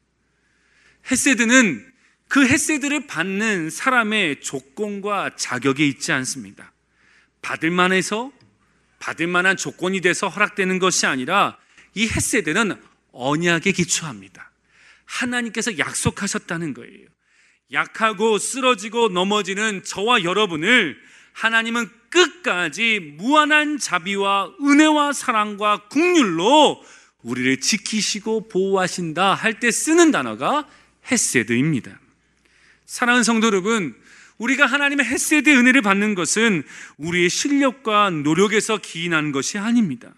[1.09, 1.88] 헤세드는
[2.29, 6.71] 그 헤세드를 받는 사람의 조건과 자격이 있지 않습니다.
[7.41, 8.31] 받을 만해서
[8.99, 11.57] 받을 만한 조건이 돼서 허락되는 것이 아니라
[11.95, 12.79] 이 햇세대는
[13.11, 14.51] 언약에 기초합니다.
[15.05, 17.07] 하나님께서 약속하셨다는 거예요.
[17.71, 20.97] 약하고 쓰러지고 넘어지는 저와 여러분을
[21.33, 26.83] 하나님은 끝까지 무한한 자비와 은혜와 사랑과 국률로
[27.23, 30.67] 우리를 지키시고 보호하신다 할 때 쓰는 단어가
[31.11, 31.99] 햇세드입니다.
[32.89, 33.95] 사랑하는 성도 여러분,
[34.39, 36.63] 우리가 하나님의 햇세드의 은혜를 받는 것은
[36.97, 40.11] 우리의 실력과 노력에서 기인한 것이 아닙니다.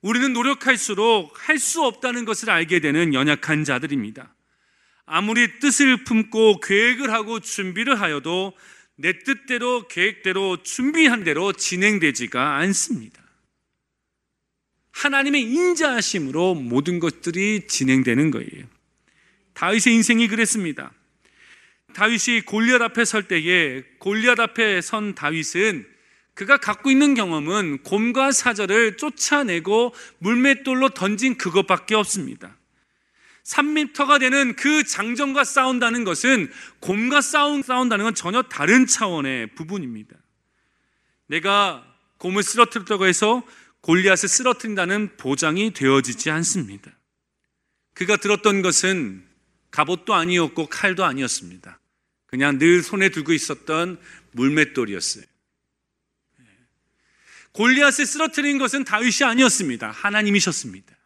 [0.00, 4.32] 우리는 노력할수록 할 수 없다는 것을 알게 되는 연약한 자들입니다.
[5.04, 8.52] 아무리 뜻을 품고 계획을 하고 준비를 하여도
[8.94, 13.20] 내 뜻대로 계획대로 준비한 대로 진행되지가 않습니다.
[14.92, 18.64] 하나님의 인자하심으로 모든 것들이 진행되는 거예요.
[19.54, 20.92] 다윗의 인생이 그랬습니다.
[21.94, 25.86] 다윗이 골리앗 앞에 설 때에 골리앗 앞에 선 다윗은
[26.34, 32.56] 그가 갖고 있는 경험은 곰과 사자를 쫓아내고 물맷돌로 던진 그것밖에 없습니다.
[33.44, 40.16] 3미터가 되는 그 장정과 싸운다는 것은 곰과 싸운, 싸운다는 건 전혀 다른 차원의 부분입니다.
[41.26, 41.84] 내가
[42.18, 43.42] 곰을 쓰러뜨렸다고 해서
[43.82, 46.90] 골리앗을 쓰러뜨린다는 보장이 되어지지 않습니다.
[47.92, 49.24] 그가 들었던 것은
[49.70, 51.78] 갑옷도 아니었고 칼도 아니었습니다.
[52.34, 53.96] 그냥 늘 손에 들고 있었던
[54.32, 55.24] 물맷돌이었어요.
[57.52, 59.92] 골리앗을 쓰러뜨린 것은 다윗이 아니었습니다.
[59.92, 60.96] 하나님이셨습니다.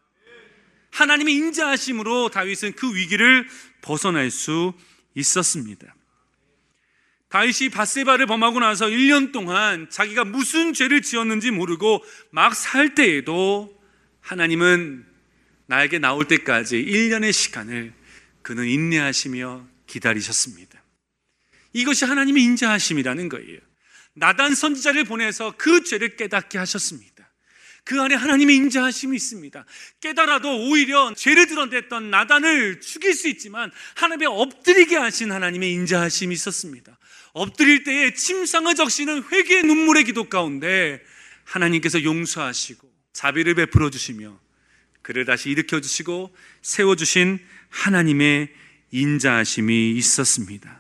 [0.91, 3.47] 하나님의 인자하심으로 다윗은 그 위기를
[3.83, 4.73] 벗어날 수
[5.15, 5.95] 있었습니다.
[7.29, 13.79] 다윗이 바세바를 범하고 나서 1년 동안 자기가 무슨 죄를 지었는지 모르고 막 살 때에도
[14.23, 15.05] 하나님은
[15.67, 17.93] 나에게 나올 때까지 1년의 시간을
[18.41, 20.78] 그는 인내하시며 기다리셨습니다.
[21.81, 23.59] 이것이 하나님의 인자하심이라는 거예요.
[24.15, 27.19] 나단 선지자를 보내서 그 죄를 깨닫게 하셨습니다.
[27.85, 29.65] 그 안에 하나님의 인자하심이 있습니다.
[30.01, 36.99] 깨달아도 오히려 죄를 드러냈던 나단을 죽일 수 있지만 하나님의 엎드리게 하신 하나님의 인자하심이 있었습니다.
[37.33, 41.01] 엎드릴 때에 침상을 적시는 회개의 눈물의 기도 가운데
[41.45, 44.39] 하나님께서 용서하시고 자비를 베풀어 주시며
[45.01, 47.39] 그를 다시 일으켜 주시고 세워 주신
[47.71, 48.53] 하나님의
[48.91, 50.78] 인자하심이 있었습니다.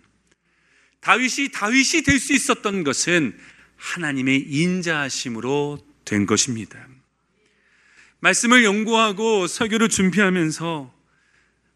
[1.01, 3.38] 다윗이 다윗이 될 수 있었던 것은
[3.76, 6.86] 하나님의 인자하심으로 된 것입니다.
[8.20, 10.92] 말씀을 연구하고 설교를 준비하면서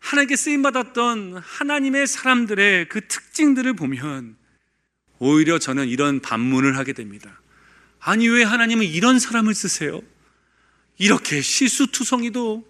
[0.00, 4.36] 하나님께 쓰임 받았던 하나님의 사람들의 그 특징들을 보면
[5.20, 7.40] 오히려 저는 이런 반문을 하게 됩니다.
[8.00, 10.02] 아니 왜 하나님은 이런 사람을 쓰세요?
[10.98, 12.68] 이렇게 시수투성이도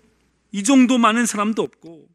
[0.53, 2.12] 이 정도 많은 사람도 없고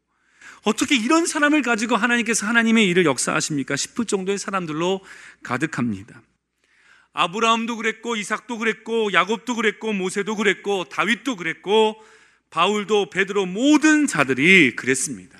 [0.62, 3.76] 어떻게 이런 사람을 가지고 하나님께서 하나님의 일을 역사하십니까?
[3.76, 5.00] 싶을 정도의 사람들로
[5.42, 6.22] 가득합니다.
[7.12, 11.96] 아브라함도 그랬고 이삭도 그랬고 야곱도 그랬고 모세도 그랬고 다윗도 그랬고
[12.50, 15.38] 바울도 베드로 모든 자들이 그랬습니다.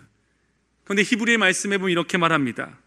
[0.84, 2.78] 그런데 히브리의 말씀에 보면 이렇게 말합니다.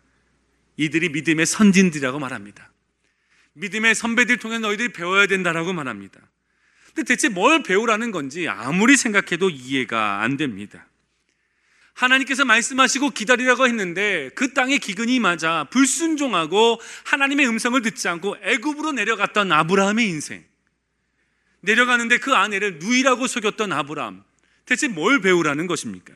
[0.78, 2.72] 이들이 믿음의 선진들이라고 말합니다.
[3.54, 6.20] 믿음의 선배들 통해 너희들이 배워야 된다라고 말합니다.
[6.88, 10.88] 근데 대체 뭘 배우라는 건지 아무리 생각해도 이해가 안 됩니다.
[11.94, 19.52] 하나님께서 말씀하시고 기다리라고 했는데 그 땅에 기근이 맞아 불순종하고 하나님의 음성을 듣지 않고 애굽으로 내려갔던
[19.52, 20.44] 아브라함의 인생.
[21.62, 24.24] 내려가는데 그 아내를 누이라고 속였던 아브라함.
[24.66, 26.14] 대체 뭘 배우라는 것입니까?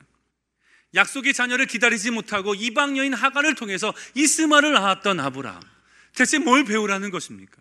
[0.96, 5.62] 약속의 자녀를 기다리지 못하고 이방 여인 하가를 통해서 이스마를 낳았던 아브라함.
[6.16, 7.58] 대체 뭘 배우라는 것입니까?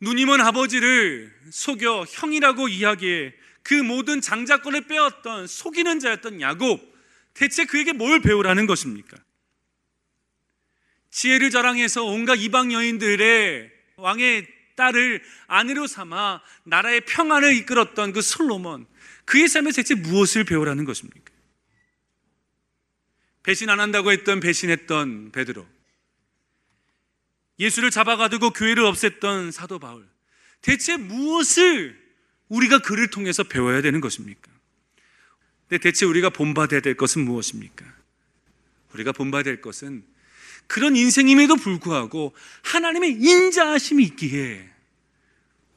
[0.00, 6.93] 누님은 아버지를 속여 형이라고 이야기해 그 모든 장자권을 빼었던 속이는 자였던 야곱.
[7.34, 9.16] 대체 그에게 뭘 배우라는 것입니까?
[11.10, 18.86] 지혜를 자랑해서 온갖 이방 여인들의 왕의 딸을 아내로 삼아 나라의 평안을 이끌었던 그 솔로몬
[19.24, 21.32] 그의 삶에 대체 무엇을 배우라는 것입니까?
[23.42, 25.66] 배신 안 한다고 했던 배신했던 베드로
[27.60, 30.08] 예수를 잡아가두고 교회를 없앴던 사도 바울
[30.60, 32.02] 대체 무엇을
[32.48, 34.53] 우리가 그를 통해서 배워야 되는 것입니까?
[35.68, 37.84] 근데 대체 우리가 본받아야 될 것은 무엇입니까?
[38.92, 40.04] 우리가 본받아야 될 것은
[40.66, 44.70] 그런 인생임에도 불구하고 하나님의 인자하심이 있기에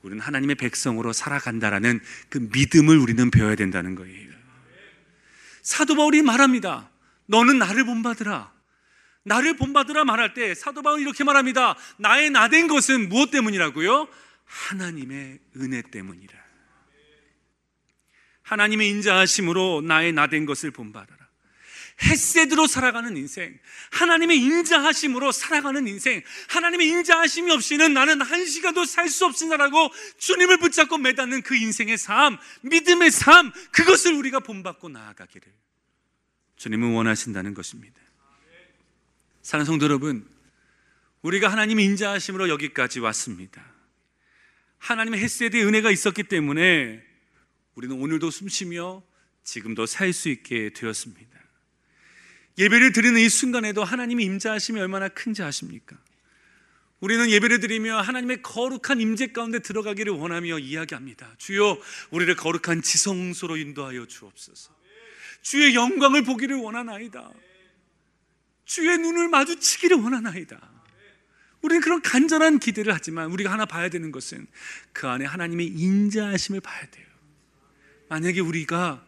[0.01, 4.27] 우리는 하나님의 백성으로 살아간다라는 그 믿음을 우리는 배워야 된다는 거예요.
[5.61, 6.89] 사도 바울이 말합니다.
[7.25, 8.53] 너는 나를 본받으라.
[9.23, 11.75] 나를 본받으라 말할 때 사도 바울이 이렇게 말합니다.
[11.97, 14.07] 나의 나 된 것은 무엇 때문이라고요?
[14.45, 16.46] 하나님의 은혜 때문이라.
[18.47, 21.17] 하나님의 인자하심으로 나의 나 된 것을 본받아라.
[22.03, 23.57] 햇세드로 살아가는 인생,
[23.91, 30.99] 하나님의 인자하심으로 살아가는 인생, 하나님의 인자하심이 없이는 나는 한 시간도 살 수 없으나라고 주님을 붙잡고
[30.99, 35.51] 매닫는 그 인생의 삶, 믿음의 삶, 그것을 우리가 본받고 나아가기를
[36.57, 37.99] 주님은 원하신다는 것입니다.
[39.41, 40.27] 사랑하는 성도 여러분,
[41.23, 43.65] 우리가 하나님의 인자하심으로 여기까지 왔습니다.
[44.77, 47.01] 하나님의 햇세드의 은혜가 있었기 때문에
[47.77, 49.03] 우리는 오늘도 숨쉬며
[49.43, 51.29] 지금도 살 수 있게 되었습니다.
[52.57, 55.95] 예배를 드리는 이 순간에도 하나님의 임자하심이 얼마나 큰지 아십니까?
[56.99, 61.35] 우리는 예배를 드리며 하나님의 거룩한 임재 가운데 들어가기를 원하며 이야기합니다.
[61.37, 64.75] 주여, 우리를 거룩한 지성소로 인도하여 주옵소서.
[65.43, 67.31] 주의 영광을 보기를 원하나이다.
[68.65, 70.59] 주의 눈을 마주치기를 원하나이다.
[71.61, 74.47] 우리는 그런 간절한 기대를 하지만 우리가 하나 봐야 되는 것은
[74.93, 77.06] 그 안에 하나님의 인자하심을 봐야 돼요.
[78.09, 79.05] 만약에 우리가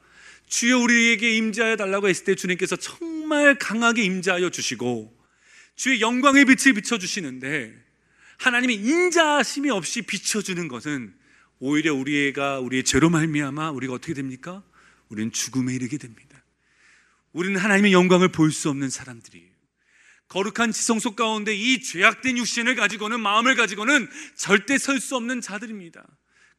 [0.47, 5.15] 주여 우리에게 임자하여 달라고 했을 때 주님께서 정말 강하게 임자하여 주시고
[5.75, 7.73] 주의 영광의 빛을 비춰 주시는데
[8.37, 11.13] 하나님의 인자하심이 없이 비춰 주는 것은
[11.59, 14.63] 오히려 우리가 우리의 죄로 말미암아 우리가 어떻게 됩니까?
[15.09, 16.43] 우리는 죽음에 이르게 됩니다.
[17.33, 19.49] 우리는 하나님의 영광을 볼 수 없는 사람들이에요.
[20.29, 26.05] 거룩한 지성소 가운데 이 죄악된 육신을 가지고는 마음을 가지고는 절대 설 수 없는 자들입니다.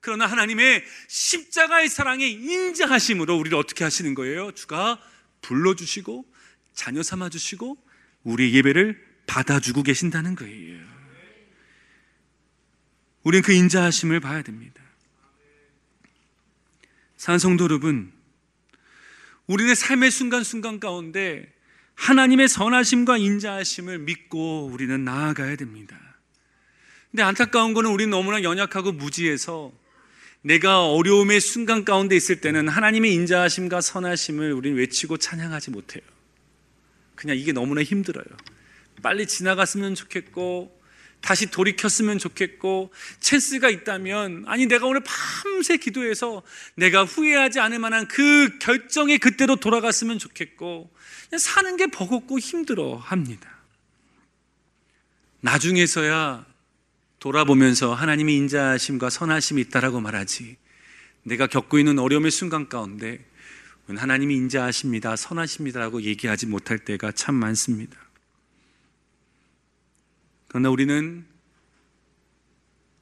[0.01, 4.53] 그러나 하나님의 십자가의 사랑의 인자하심으로 우리를 어떻게 하시는 거예요?
[4.53, 5.01] 주가
[5.43, 6.25] 불러주시고
[6.73, 7.77] 자녀 삼아주시고
[8.25, 10.81] 우리의 예배를 받아주고 계신다는 거예요.
[13.23, 14.83] 우리는 그 인자하심을 봐야 됩니다.
[17.17, 18.13] 산성도 여러분,
[19.47, 21.53] 우리의 삶의 순간순간 가운데
[21.95, 25.99] 하나님의 선하심과 인자하심을 믿고 우리는 나아가야 됩니다.
[27.11, 29.73] 근데 안타까운 거는 우리는 너무나 연약하고 무지해서
[30.43, 36.03] 내가 어려움의 순간 가운데 있을 때는 하나님의 인자하심과 선하심을 우리는 외치고 찬양하지 못해요.
[37.15, 38.25] 그냥 이게 너무나 힘들어요.
[39.03, 40.81] 빨리 지나갔으면 좋겠고,
[41.21, 46.43] 다시 돌이켰으면 좋겠고, 찬스가 있다면, 아니, 내가 오늘 밤새 기도해서
[46.75, 50.91] 내가 후회하지 않을 만한 그 결정의 그때로 돌아갔으면 좋겠고,
[51.39, 53.51] 사는 게 버겁고 힘들어 합니다.
[55.43, 56.50] 나중에서야
[57.21, 60.57] 돌아보면서 하나님의 인자하심과 선하심이 있다라고 말하지.
[61.23, 63.25] 내가 겪고 있는 어려움의 순간 가운데
[63.87, 67.99] 하나님이 인자하십니다, 선하십니다라고 얘기하지 못할 때가 참 많습니다.
[70.49, 71.27] 그러나 우리는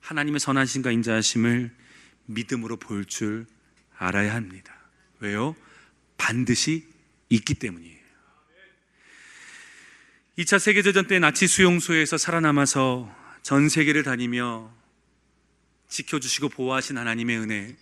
[0.00, 1.70] 하나님의 선하심과 인자하심을
[2.26, 3.46] 믿음으로 볼 줄
[3.98, 4.74] 알아야 합니다.
[5.20, 5.54] 왜요?
[6.16, 6.86] 반드시
[7.28, 7.98] 있기 때문이에요.
[10.38, 14.72] 2차 세계대전 때 나치 수용소에서 살아남아서 전 세계를 다니며
[15.88, 17.76] 지켜주시고 보호하신 하나님의 은혜,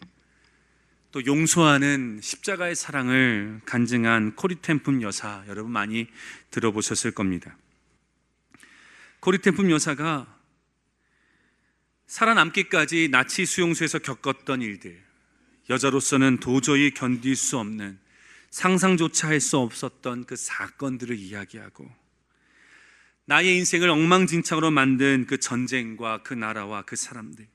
[1.12, 6.06] 또 용서하는 십자가의 사랑을 간증한 코리템품 여사, 여러분 많이
[6.50, 7.56] 들어보셨을 겁니다.
[9.20, 10.26] 코리템품 여사가
[12.06, 15.02] 살아남기까지 나치 수용소에서 겪었던 일들,
[15.68, 17.98] 여자로서는 도저히 견딜 수 없는
[18.50, 21.90] 상상조차 할 수 없었던 그 사건들을 이야기하고
[23.26, 27.46] 나의 인생을 엉망진창으로 만든 그 전쟁과 그 나라와 그 사람들,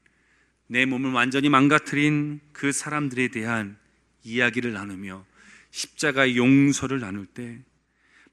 [0.67, 3.77] 내 몸을 완전히 망가뜨린 그 사람들에 대한
[4.23, 5.25] 이야기를 나누며
[5.71, 7.59] 십자가의 용서를 나눌 때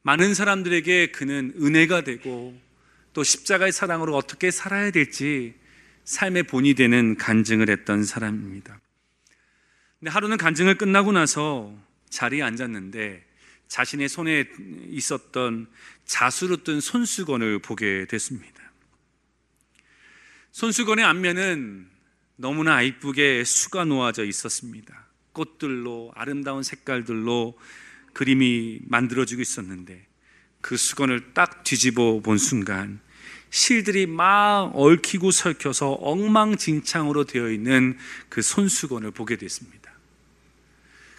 [0.03, 2.61] 많은 사람들에게 그는 은혜가 되고
[3.13, 5.55] 또 십자가의 사랑으로 어떻게 살아야 될지
[6.05, 8.81] 삶의 본이 되는 간증을 했던 사람입니다.
[10.01, 11.77] 근데 하루는 간증을 끝나고 나서
[12.11, 13.28] 자리에 앉았는데
[13.69, 14.47] 자신의 손에
[14.91, 15.69] 있었던
[16.05, 18.59] 자수로 뜬 손수건을 보게 됐습니다.
[20.53, 21.89] 손수건의 앞면은
[22.37, 25.07] 너무나 이쁘게 수가 놓아져 있었습니다.
[25.33, 27.59] 꽃들로 아름다운 색깔들로
[28.15, 30.07] 그림이 만들어지고 있었는데
[30.61, 33.01] 그 수건을 딱 뒤집어 본 순간
[33.51, 37.97] 실들이 막 얽히고 설켜서 엉망진창으로 되어 있는
[38.29, 39.88] 그 손수건을 보게 됐습니다.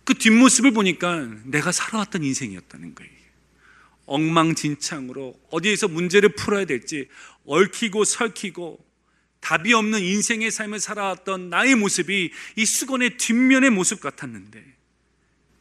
[0.10, 3.12] 그 뒷모습을 보니까 내가 살아왔던 인생이었다는 거예요.
[4.08, 7.08] 엉망진창으로 어디에서 문제를 풀어야 될지
[7.46, 8.84] 얽히고 설키고
[9.40, 14.66] 답이 없는 인생의 삶을 살아왔던 나의 모습이 이 수건의 뒷면의 모습 같았는데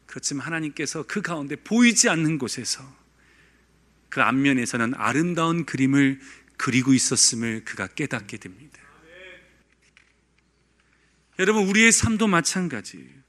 [0.07, 2.83] 그렇지만 하나님께서 그 가운데 보이지 않는 곳에서
[4.09, 6.21] 그 앞면에서는 아름다운 그림을
[6.57, 8.81] 그리고 있었음을 그가 깨닫게 됩니다.
[11.39, 13.28] 여러분, 우리의 삶도 마찬가지예요.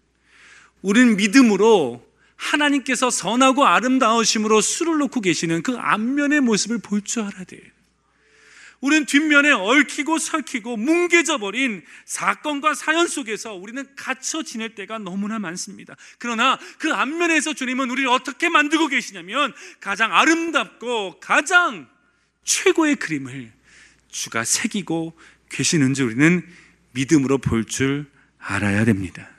[0.81, 7.61] 우리는 믿음으로 하나님께서 선하고 아름다우심으로 술을 놓고 계시는 그 앞면의 모습을 볼 줄 알아야 돼요.
[8.81, 15.97] 우리는 뒷면에 얽히고 설키고 뭉개져 버린 사건과 사연 속에서 우리는 갇혀 지낼 때가 너무나 많습니다.
[16.17, 21.89] 그러나 그 앞면에서 주님은 우리를 어떻게 만들고 계시냐면 가장 아름답고 가장
[22.45, 23.51] 최고의 그림을
[24.07, 25.13] 주가 새기고
[25.49, 26.47] 계시는지 우리는
[26.93, 28.05] 믿음으로 볼 줄
[28.37, 29.29] 알아야 됩니다.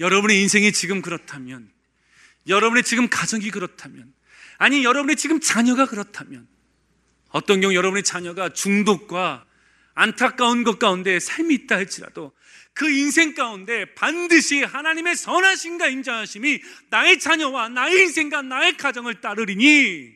[0.00, 1.70] 여러분의 인생이 지금 그렇다면,
[2.48, 4.12] 여러분의 지금 가정이 그렇다면,
[4.58, 6.48] 아니, 여러분의 지금 자녀가 그렇다면,
[7.28, 9.46] 어떤 경우 여러분의 자녀가 중독과
[9.94, 12.32] 안타까운 것 가운데 삶이 있다 할지라도
[12.72, 20.12] 그 인생 가운데 반드시 하나님의 선하심과 인자하심이 나의 자녀와 나의 인생과 나의 가정을 따르리니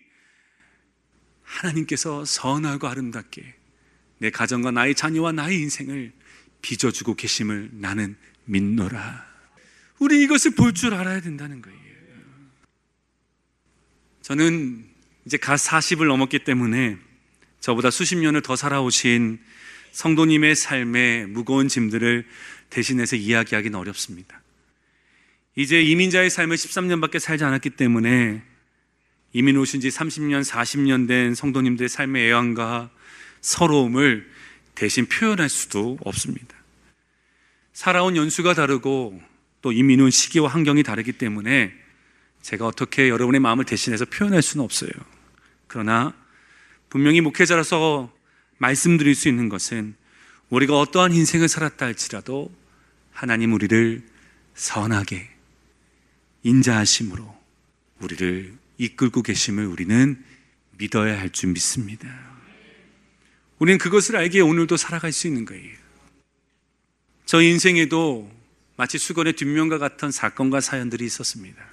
[1.43, 3.55] 하나님께서 선하고 아름답게
[4.19, 6.13] 내 가정과 나의 자녀와 나의 인생을
[6.63, 9.34] 빚어주고 계심을 나는 믿노라.
[9.99, 11.79] 우리 이것을 볼 줄 알아야 된다는 거예요.
[14.23, 14.85] 저는
[15.27, 16.97] 이제 가 40을 넘었기 때문에
[17.61, 19.39] 저보다 수십 년을 더 살아오신
[19.93, 22.27] 성도님의 삶의 무거운 짐들을
[22.71, 24.43] 대신해서 이야기하기는 어렵습니다.
[25.57, 28.43] 이제 이민자의 삶을 13년밖에 살지 않았기 때문에
[29.33, 32.91] 이민 오신 지 30년, 40년 된 성도님들의 삶의 애환과
[33.41, 34.31] 서러움을
[34.75, 36.57] 대신 표현할 수도 없습니다.
[37.73, 39.21] 살아온 연수가 다르고
[39.65, 41.73] 또 이민 온 시기와 환경이 다르기 때문에
[42.43, 44.91] 제가 어떻게 여러분의 마음을 대신해서 표현할 수는 없어요.
[45.69, 46.15] 그러나
[46.91, 48.13] 분명히 목회자라서
[48.59, 49.95] 말씀드릴 수 있는 것은
[50.51, 52.55] 우리가 어떠한 인생을 살았다 할지라도
[53.11, 54.03] 하나님 우리를
[54.55, 55.31] 선하게
[56.43, 57.35] 인자하심으로
[58.01, 60.23] 우리를 이끌고 계심을 우리는
[60.77, 62.07] 믿어야 할 줄 믿습니다.
[63.59, 65.75] 우리는 그것을 알기에 오늘도 살아갈 수 있는 거예요.
[67.25, 68.31] 저 인생에도
[68.77, 71.65] 마치 수건의 뒷면과 같은 사건과 사연들이 있었습니다.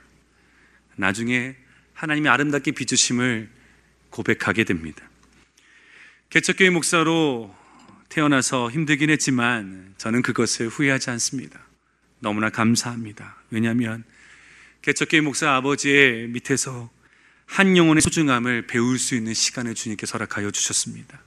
[0.95, 1.55] 나중에
[1.93, 3.49] 하나님이 아름답게 빚으심을
[4.09, 5.07] 고백하게 됩니다.
[6.29, 7.55] 개척교회 목사로
[8.09, 11.59] 태어나서 힘들긴 했지만 저는 그것을 후회하지 않습니다.
[12.19, 13.37] 너무나 감사합니다.
[13.49, 14.03] 왜냐하면
[14.81, 16.89] 개척교회 목사 아버지의 밑에서
[17.45, 21.21] 한 영혼의 소중함을 배울 수 있는 시간을 주님께 서락하여 주셨습니다.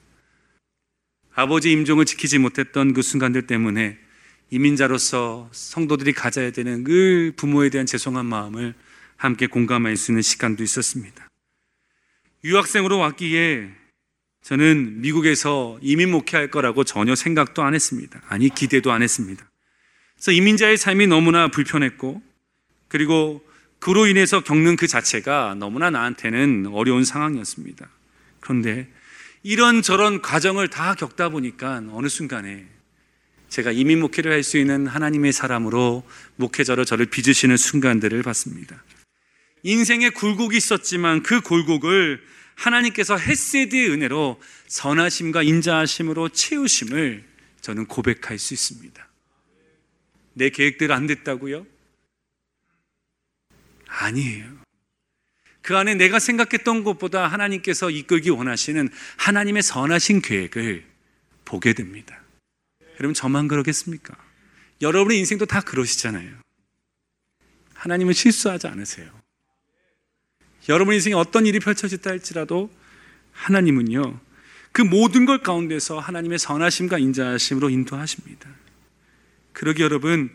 [1.35, 3.99] 아버지 임종을 지키지 못했던 그 순간들 때문에
[4.55, 8.75] 이민자로서 성도들이 가져야 되는 그 부모에 대한 죄송한 마음을
[9.17, 11.29] 함께 공감할 수 있는 시간도 있었습니다.
[12.45, 13.73] 유학생으로 왔기에
[14.43, 18.23] 저는 미국에서 이민 목회할 거라고 전혀 생각도 안 했습니다.
[18.29, 19.45] 아니, 기대도 안 했습니다.
[20.15, 22.23] 그래서 이민자의 삶이 너무나 불편했고,
[22.87, 23.45] 그리고
[23.81, 27.89] 그로 인해서 겪는 그 자체가 너무나 나한테는 어려운 상황이었습니다.
[28.39, 28.89] 그런데
[29.43, 32.69] 이런저런 과정을 다 겪다 보니까 어느 순간에
[33.55, 36.03] 제가 이민 목회를 할 수 있는 하나님의 사람으로
[36.35, 38.83] 목회자로 저를 빚으시는 순간들을 봤습니다.
[39.63, 42.21] 인생에 굴곡이 있었지만 그 굴곡을
[42.57, 47.25] 하나님께서 햇세드의 은혜로 선하심과 인자하심으로 채우심을
[47.61, 49.09] 저는 고백할 수 있습니다.
[50.33, 51.65] 내 계획대로 안 됐다고요?
[53.87, 54.47] 아니에요.
[55.63, 60.85] 그 안에 내가 생각했던 것보다 하나님께서 이끌기 원하시는 하나님의 선하신 계획을
[61.45, 62.24] 보게 됩니다.
[63.01, 64.15] 여러분, 저만 그러겠습니까?
[64.81, 66.33] 여러분의 인생도 다 그러시잖아요.
[67.75, 69.11] 하나님은 실수하지 않으세요.
[70.69, 72.71] 여러분 인생에 어떤 일이 펼쳐졌다 할지라도
[73.33, 74.21] 하나님은요,
[74.73, 78.49] 그 모든 것 가운데서 하나님의 선하심과 인자하심으로 인도하십니다.
[79.53, 80.31] 그러기 여러분,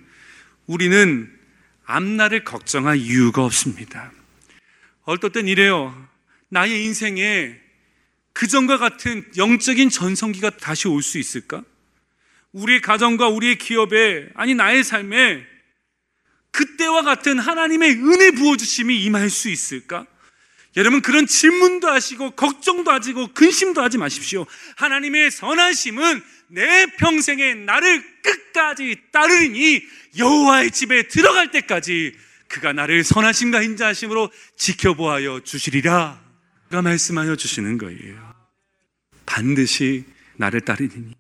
[0.67, 1.35] 우리는
[1.85, 4.11] 앞날을 걱정할 이유가 없습니다.
[5.03, 6.07] 어떨 땐 이래요.
[6.49, 7.59] 나의 인생에
[8.33, 11.63] 그전과 같은 영적인 전성기가 다시 올 수 있을까?
[12.53, 15.45] 우리의 가정과 우리의 기업에, 아니, 나의 삶에
[16.51, 20.07] 그때와 같은 하나님의 은혜 부어주심이 임할 수 있을까?
[20.77, 24.45] 여러분, 그런 질문도 하시고, 걱정도 하시고, 근심도 하지 마십시오.
[24.77, 29.81] 하나님의 선하심은 내 평생에 나를 끝까지 따르니
[30.17, 32.15] 여호와의 집에 들어갈 때까지
[32.47, 36.19] 그가 나를 선하심과 인자하심으로 지켜보아여 주시리라.
[36.65, 38.35] 그가 말씀하여 주시는 거예요.
[39.25, 40.03] 반드시
[40.37, 41.15] 나를 따르니.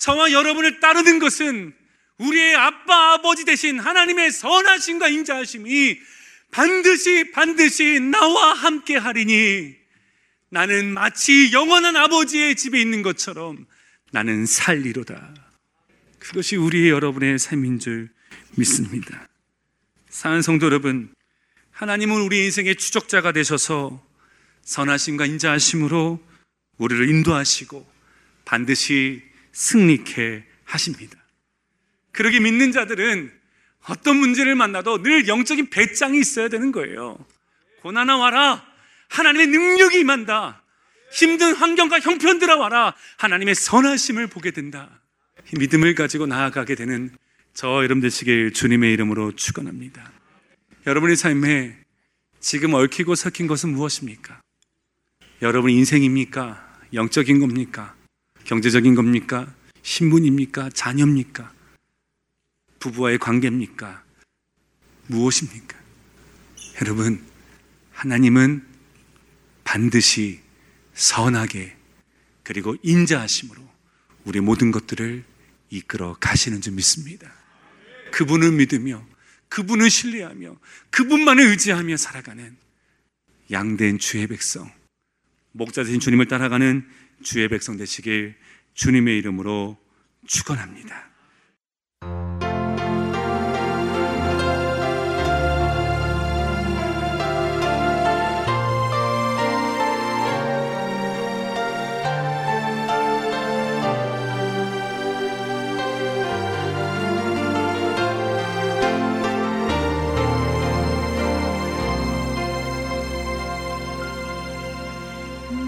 [0.00, 1.74] 저와 여러분을 따르는 것은
[2.18, 5.98] 우리의 아빠, 아버지 대신 하나님의 선하심과 인자하심이
[6.50, 9.76] 반드시, 반드시 나와 함께 하리니
[10.48, 13.66] 나는 마치 영원한 아버지의 집에 있는 것처럼
[14.10, 15.34] 나는 살리로다.
[16.18, 18.10] 그것이 우리 여러분의 삶인 줄
[18.56, 19.28] 믿습니다.
[20.08, 21.14] 사는 성도 여러분,
[21.70, 24.04] 하나님은 우리 인생의 추적자가 되셔서
[24.62, 26.20] 선하심과 인자하심으로
[26.78, 27.86] 우리를 인도하시고
[28.44, 31.18] 반드시 승리케 하십니다.
[32.12, 33.32] 그러기 믿는 자들은
[33.88, 37.18] 어떤 문제를 만나도 늘 영적인 배짱이 있어야 되는 거예요.
[37.82, 38.64] 고난아 와라.
[39.08, 40.62] 하나님의 능력이 임한다.
[41.12, 42.94] 힘든 환경과 형편들아 와라.
[43.18, 45.00] 하나님의 선하심을 보게 된다.
[45.58, 47.10] 믿음을 가지고 나아가게 되는
[47.54, 50.12] 저 여러분 되시길 주님의 이름으로 축원합니다.
[50.86, 51.76] 여러분의 삶에
[52.38, 54.40] 지금 얽히고 섞인 것은 무엇입니까?
[55.42, 56.78] 여러분 인생입니까?
[56.94, 57.94] 영적인 겁니까?
[58.44, 59.52] 경제적인 겁니까?
[59.82, 60.70] 신분입니까?
[60.70, 61.52] 자녀입니까?
[62.78, 64.04] 부부와의 관계입니까?
[65.06, 65.78] 무엇입니까?
[66.80, 67.24] 여러분,
[67.92, 68.66] 하나님은
[69.64, 70.40] 반드시
[70.94, 71.76] 선하게
[72.42, 73.62] 그리고 인자하심으로
[74.24, 75.24] 우리 모든 것들을
[75.70, 77.32] 이끌어 가시는 줄 믿습니다.
[78.10, 79.06] 그분을 믿으며
[79.48, 80.56] 그분을 신뢰하며
[80.90, 82.56] 그분만을 의지하며 살아가는
[83.50, 84.70] 양된 주의 백성,
[85.52, 86.88] 목자 되신 주님을 따라가는
[87.22, 88.34] 주의 백성 되시길
[88.74, 89.76] 주님의 이름으로
[90.26, 91.10] 축원합니다.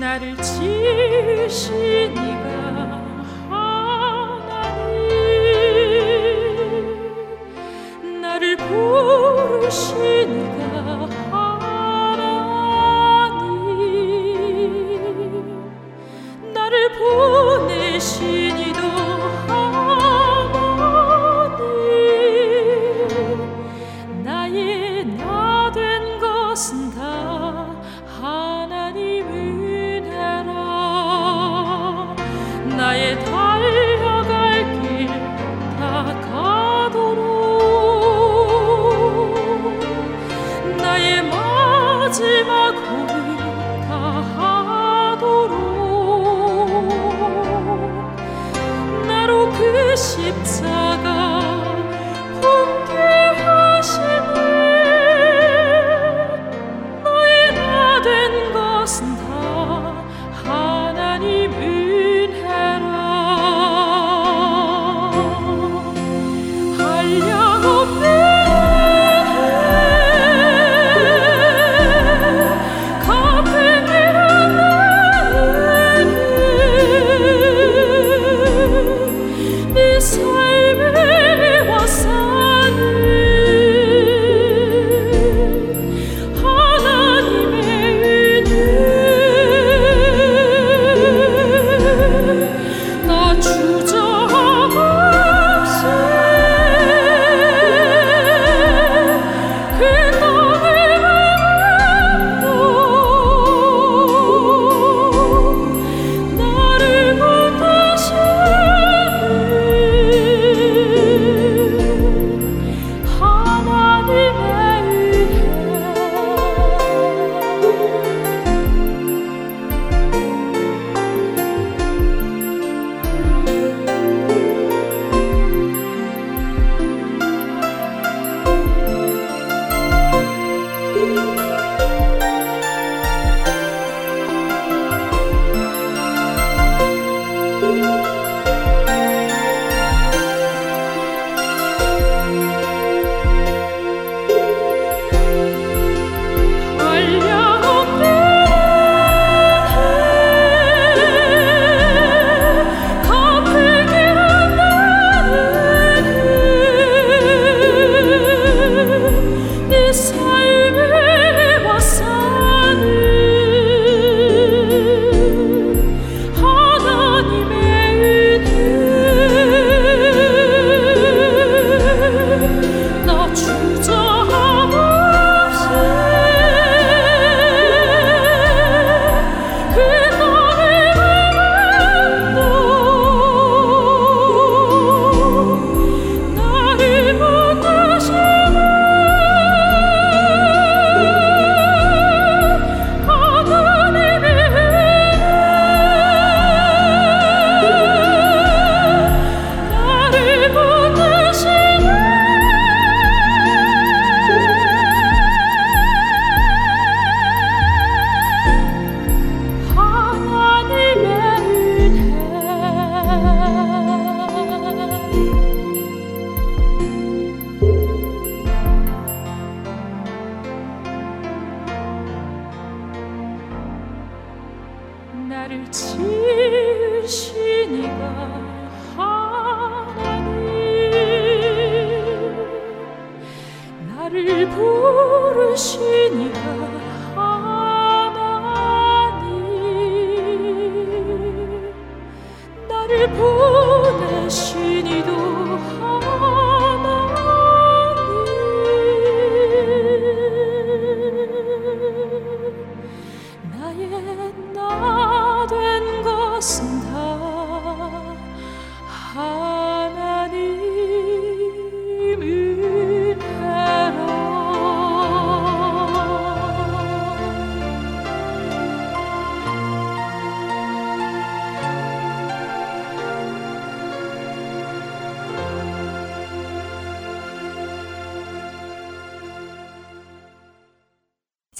[0.02, 0.36] 나를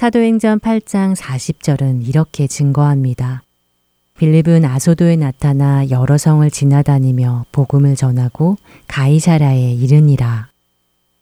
[0.03, 3.45] 사도행전 8장 40절은 이렇게 증거합니다.
[4.19, 8.57] 빌립은 아소도에 나타나 여러 성을 지나다니며 복음을 전하고
[8.89, 10.49] 가이사라에 이르니라.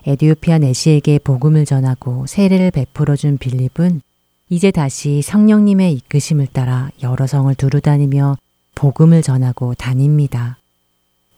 [0.07, 4.01] 에디오피아 내시에게 복음을 전하고 세례를 베풀어 준 빌립은
[4.49, 8.39] 이제 다시 성령님의 이끄심을 따라 여러 성을 두루다니며
[8.76, 10.57] 복음을 전하고 다닙니다.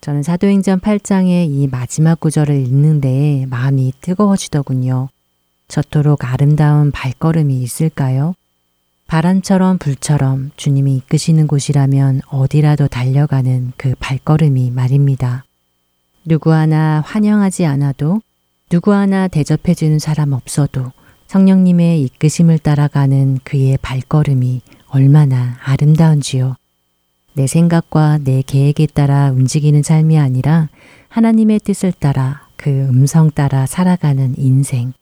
[0.01, 5.09] 저는 사도행전 8장의 이 마지막 구절을 읽는데 마음이 뜨거워지더군요.
[5.73, 8.35] 저토록 아름다운 발걸음이 있을까요?
[9.07, 15.45] 바람처럼 불처럼 주님이 이끄시는 곳이라면 어디라도 달려가는 그 발걸음이 말입니다.
[16.27, 18.21] 누구 하나 환영하지 않아도
[18.69, 20.93] 누구 하나 대접해주는 사람 없어도
[21.29, 26.57] 성령님의 이끄심을 따라가는 그의 발걸음이 얼마나 아름다운지요.
[27.33, 30.69] 내 생각과 내 계획에 따라 움직이는 삶이 아니라
[31.09, 34.93] 하나님의 뜻을 따라 그 음성 따라 살아가는 인생.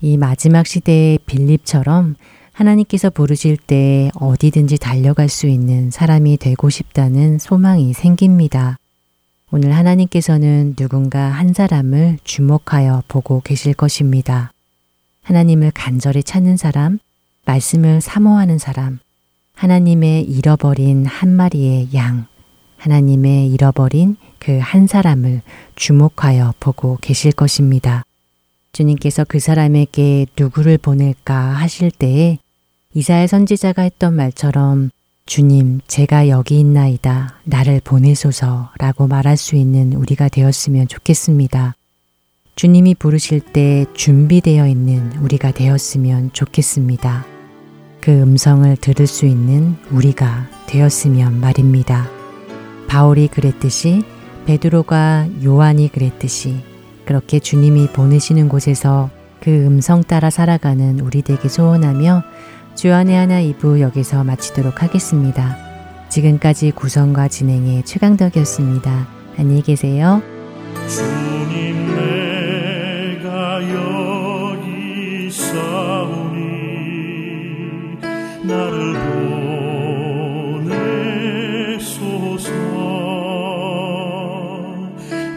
[0.00, 2.16] 이 마지막 시대의 빌립처럼
[2.52, 8.76] 하나님께서 부르실 때 어디든지 달려갈 수 있는 사람이 되고 싶다는 소망이 생깁니다.
[9.50, 14.52] 오늘 하나님께서는 누군가 한 사람을 주목하여 보고 계실 것입니다.
[15.22, 16.98] 하나님을 간절히 찾는 사람,
[17.46, 18.98] 말씀을 사모하는 사람,
[19.54, 22.26] 하나님의 잃어버린 한 마리의 양,
[22.78, 25.42] 하나님의 잃어버린 그 한 사람을
[25.76, 28.02] 주목하여 보고 계실 것입니다.
[28.72, 32.38] 주님께서 그 사람에게 누구를 보낼까 하실 때에
[32.94, 34.90] 이사야 선지자가 했던 말처럼
[35.26, 37.36] 주님, 제가 여기 있나이다.
[37.44, 41.76] 나를 보내소서 라고 말할 수 있는 우리가 되었으면 좋겠습니다.
[42.56, 47.24] 주님이 부르실 때 준비되어 있는 우리가 되었으면 좋겠습니다.
[48.00, 52.08] 그 음성을 들을 수 있는 우리가 되었으면 말입니다.
[52.88, 54.02] 바울이 그랬듯이
[54.46, 56.56] 베드로가 요한이 그랬듯이
[57.10, 62.22] 그렇게 주님이 보내시는 곳에서 그 음성 따라 살아가는 우리 되기 소원하며
[62.76, 65.56] 주안의 하나 2부 여기서 마치도록 하겠습니다.
[66.08, 69.08] 지금까지 구성과 진행의 최강덕이었습니다.
[69.36, 70.22] 안녕히 계세요.
[70.86, 76.38] 주님 내가 여기 사오니
[78.44, 78.94] 나를
[81.74, 82.52] 보내소서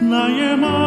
[0.08, 0.83] 나의 마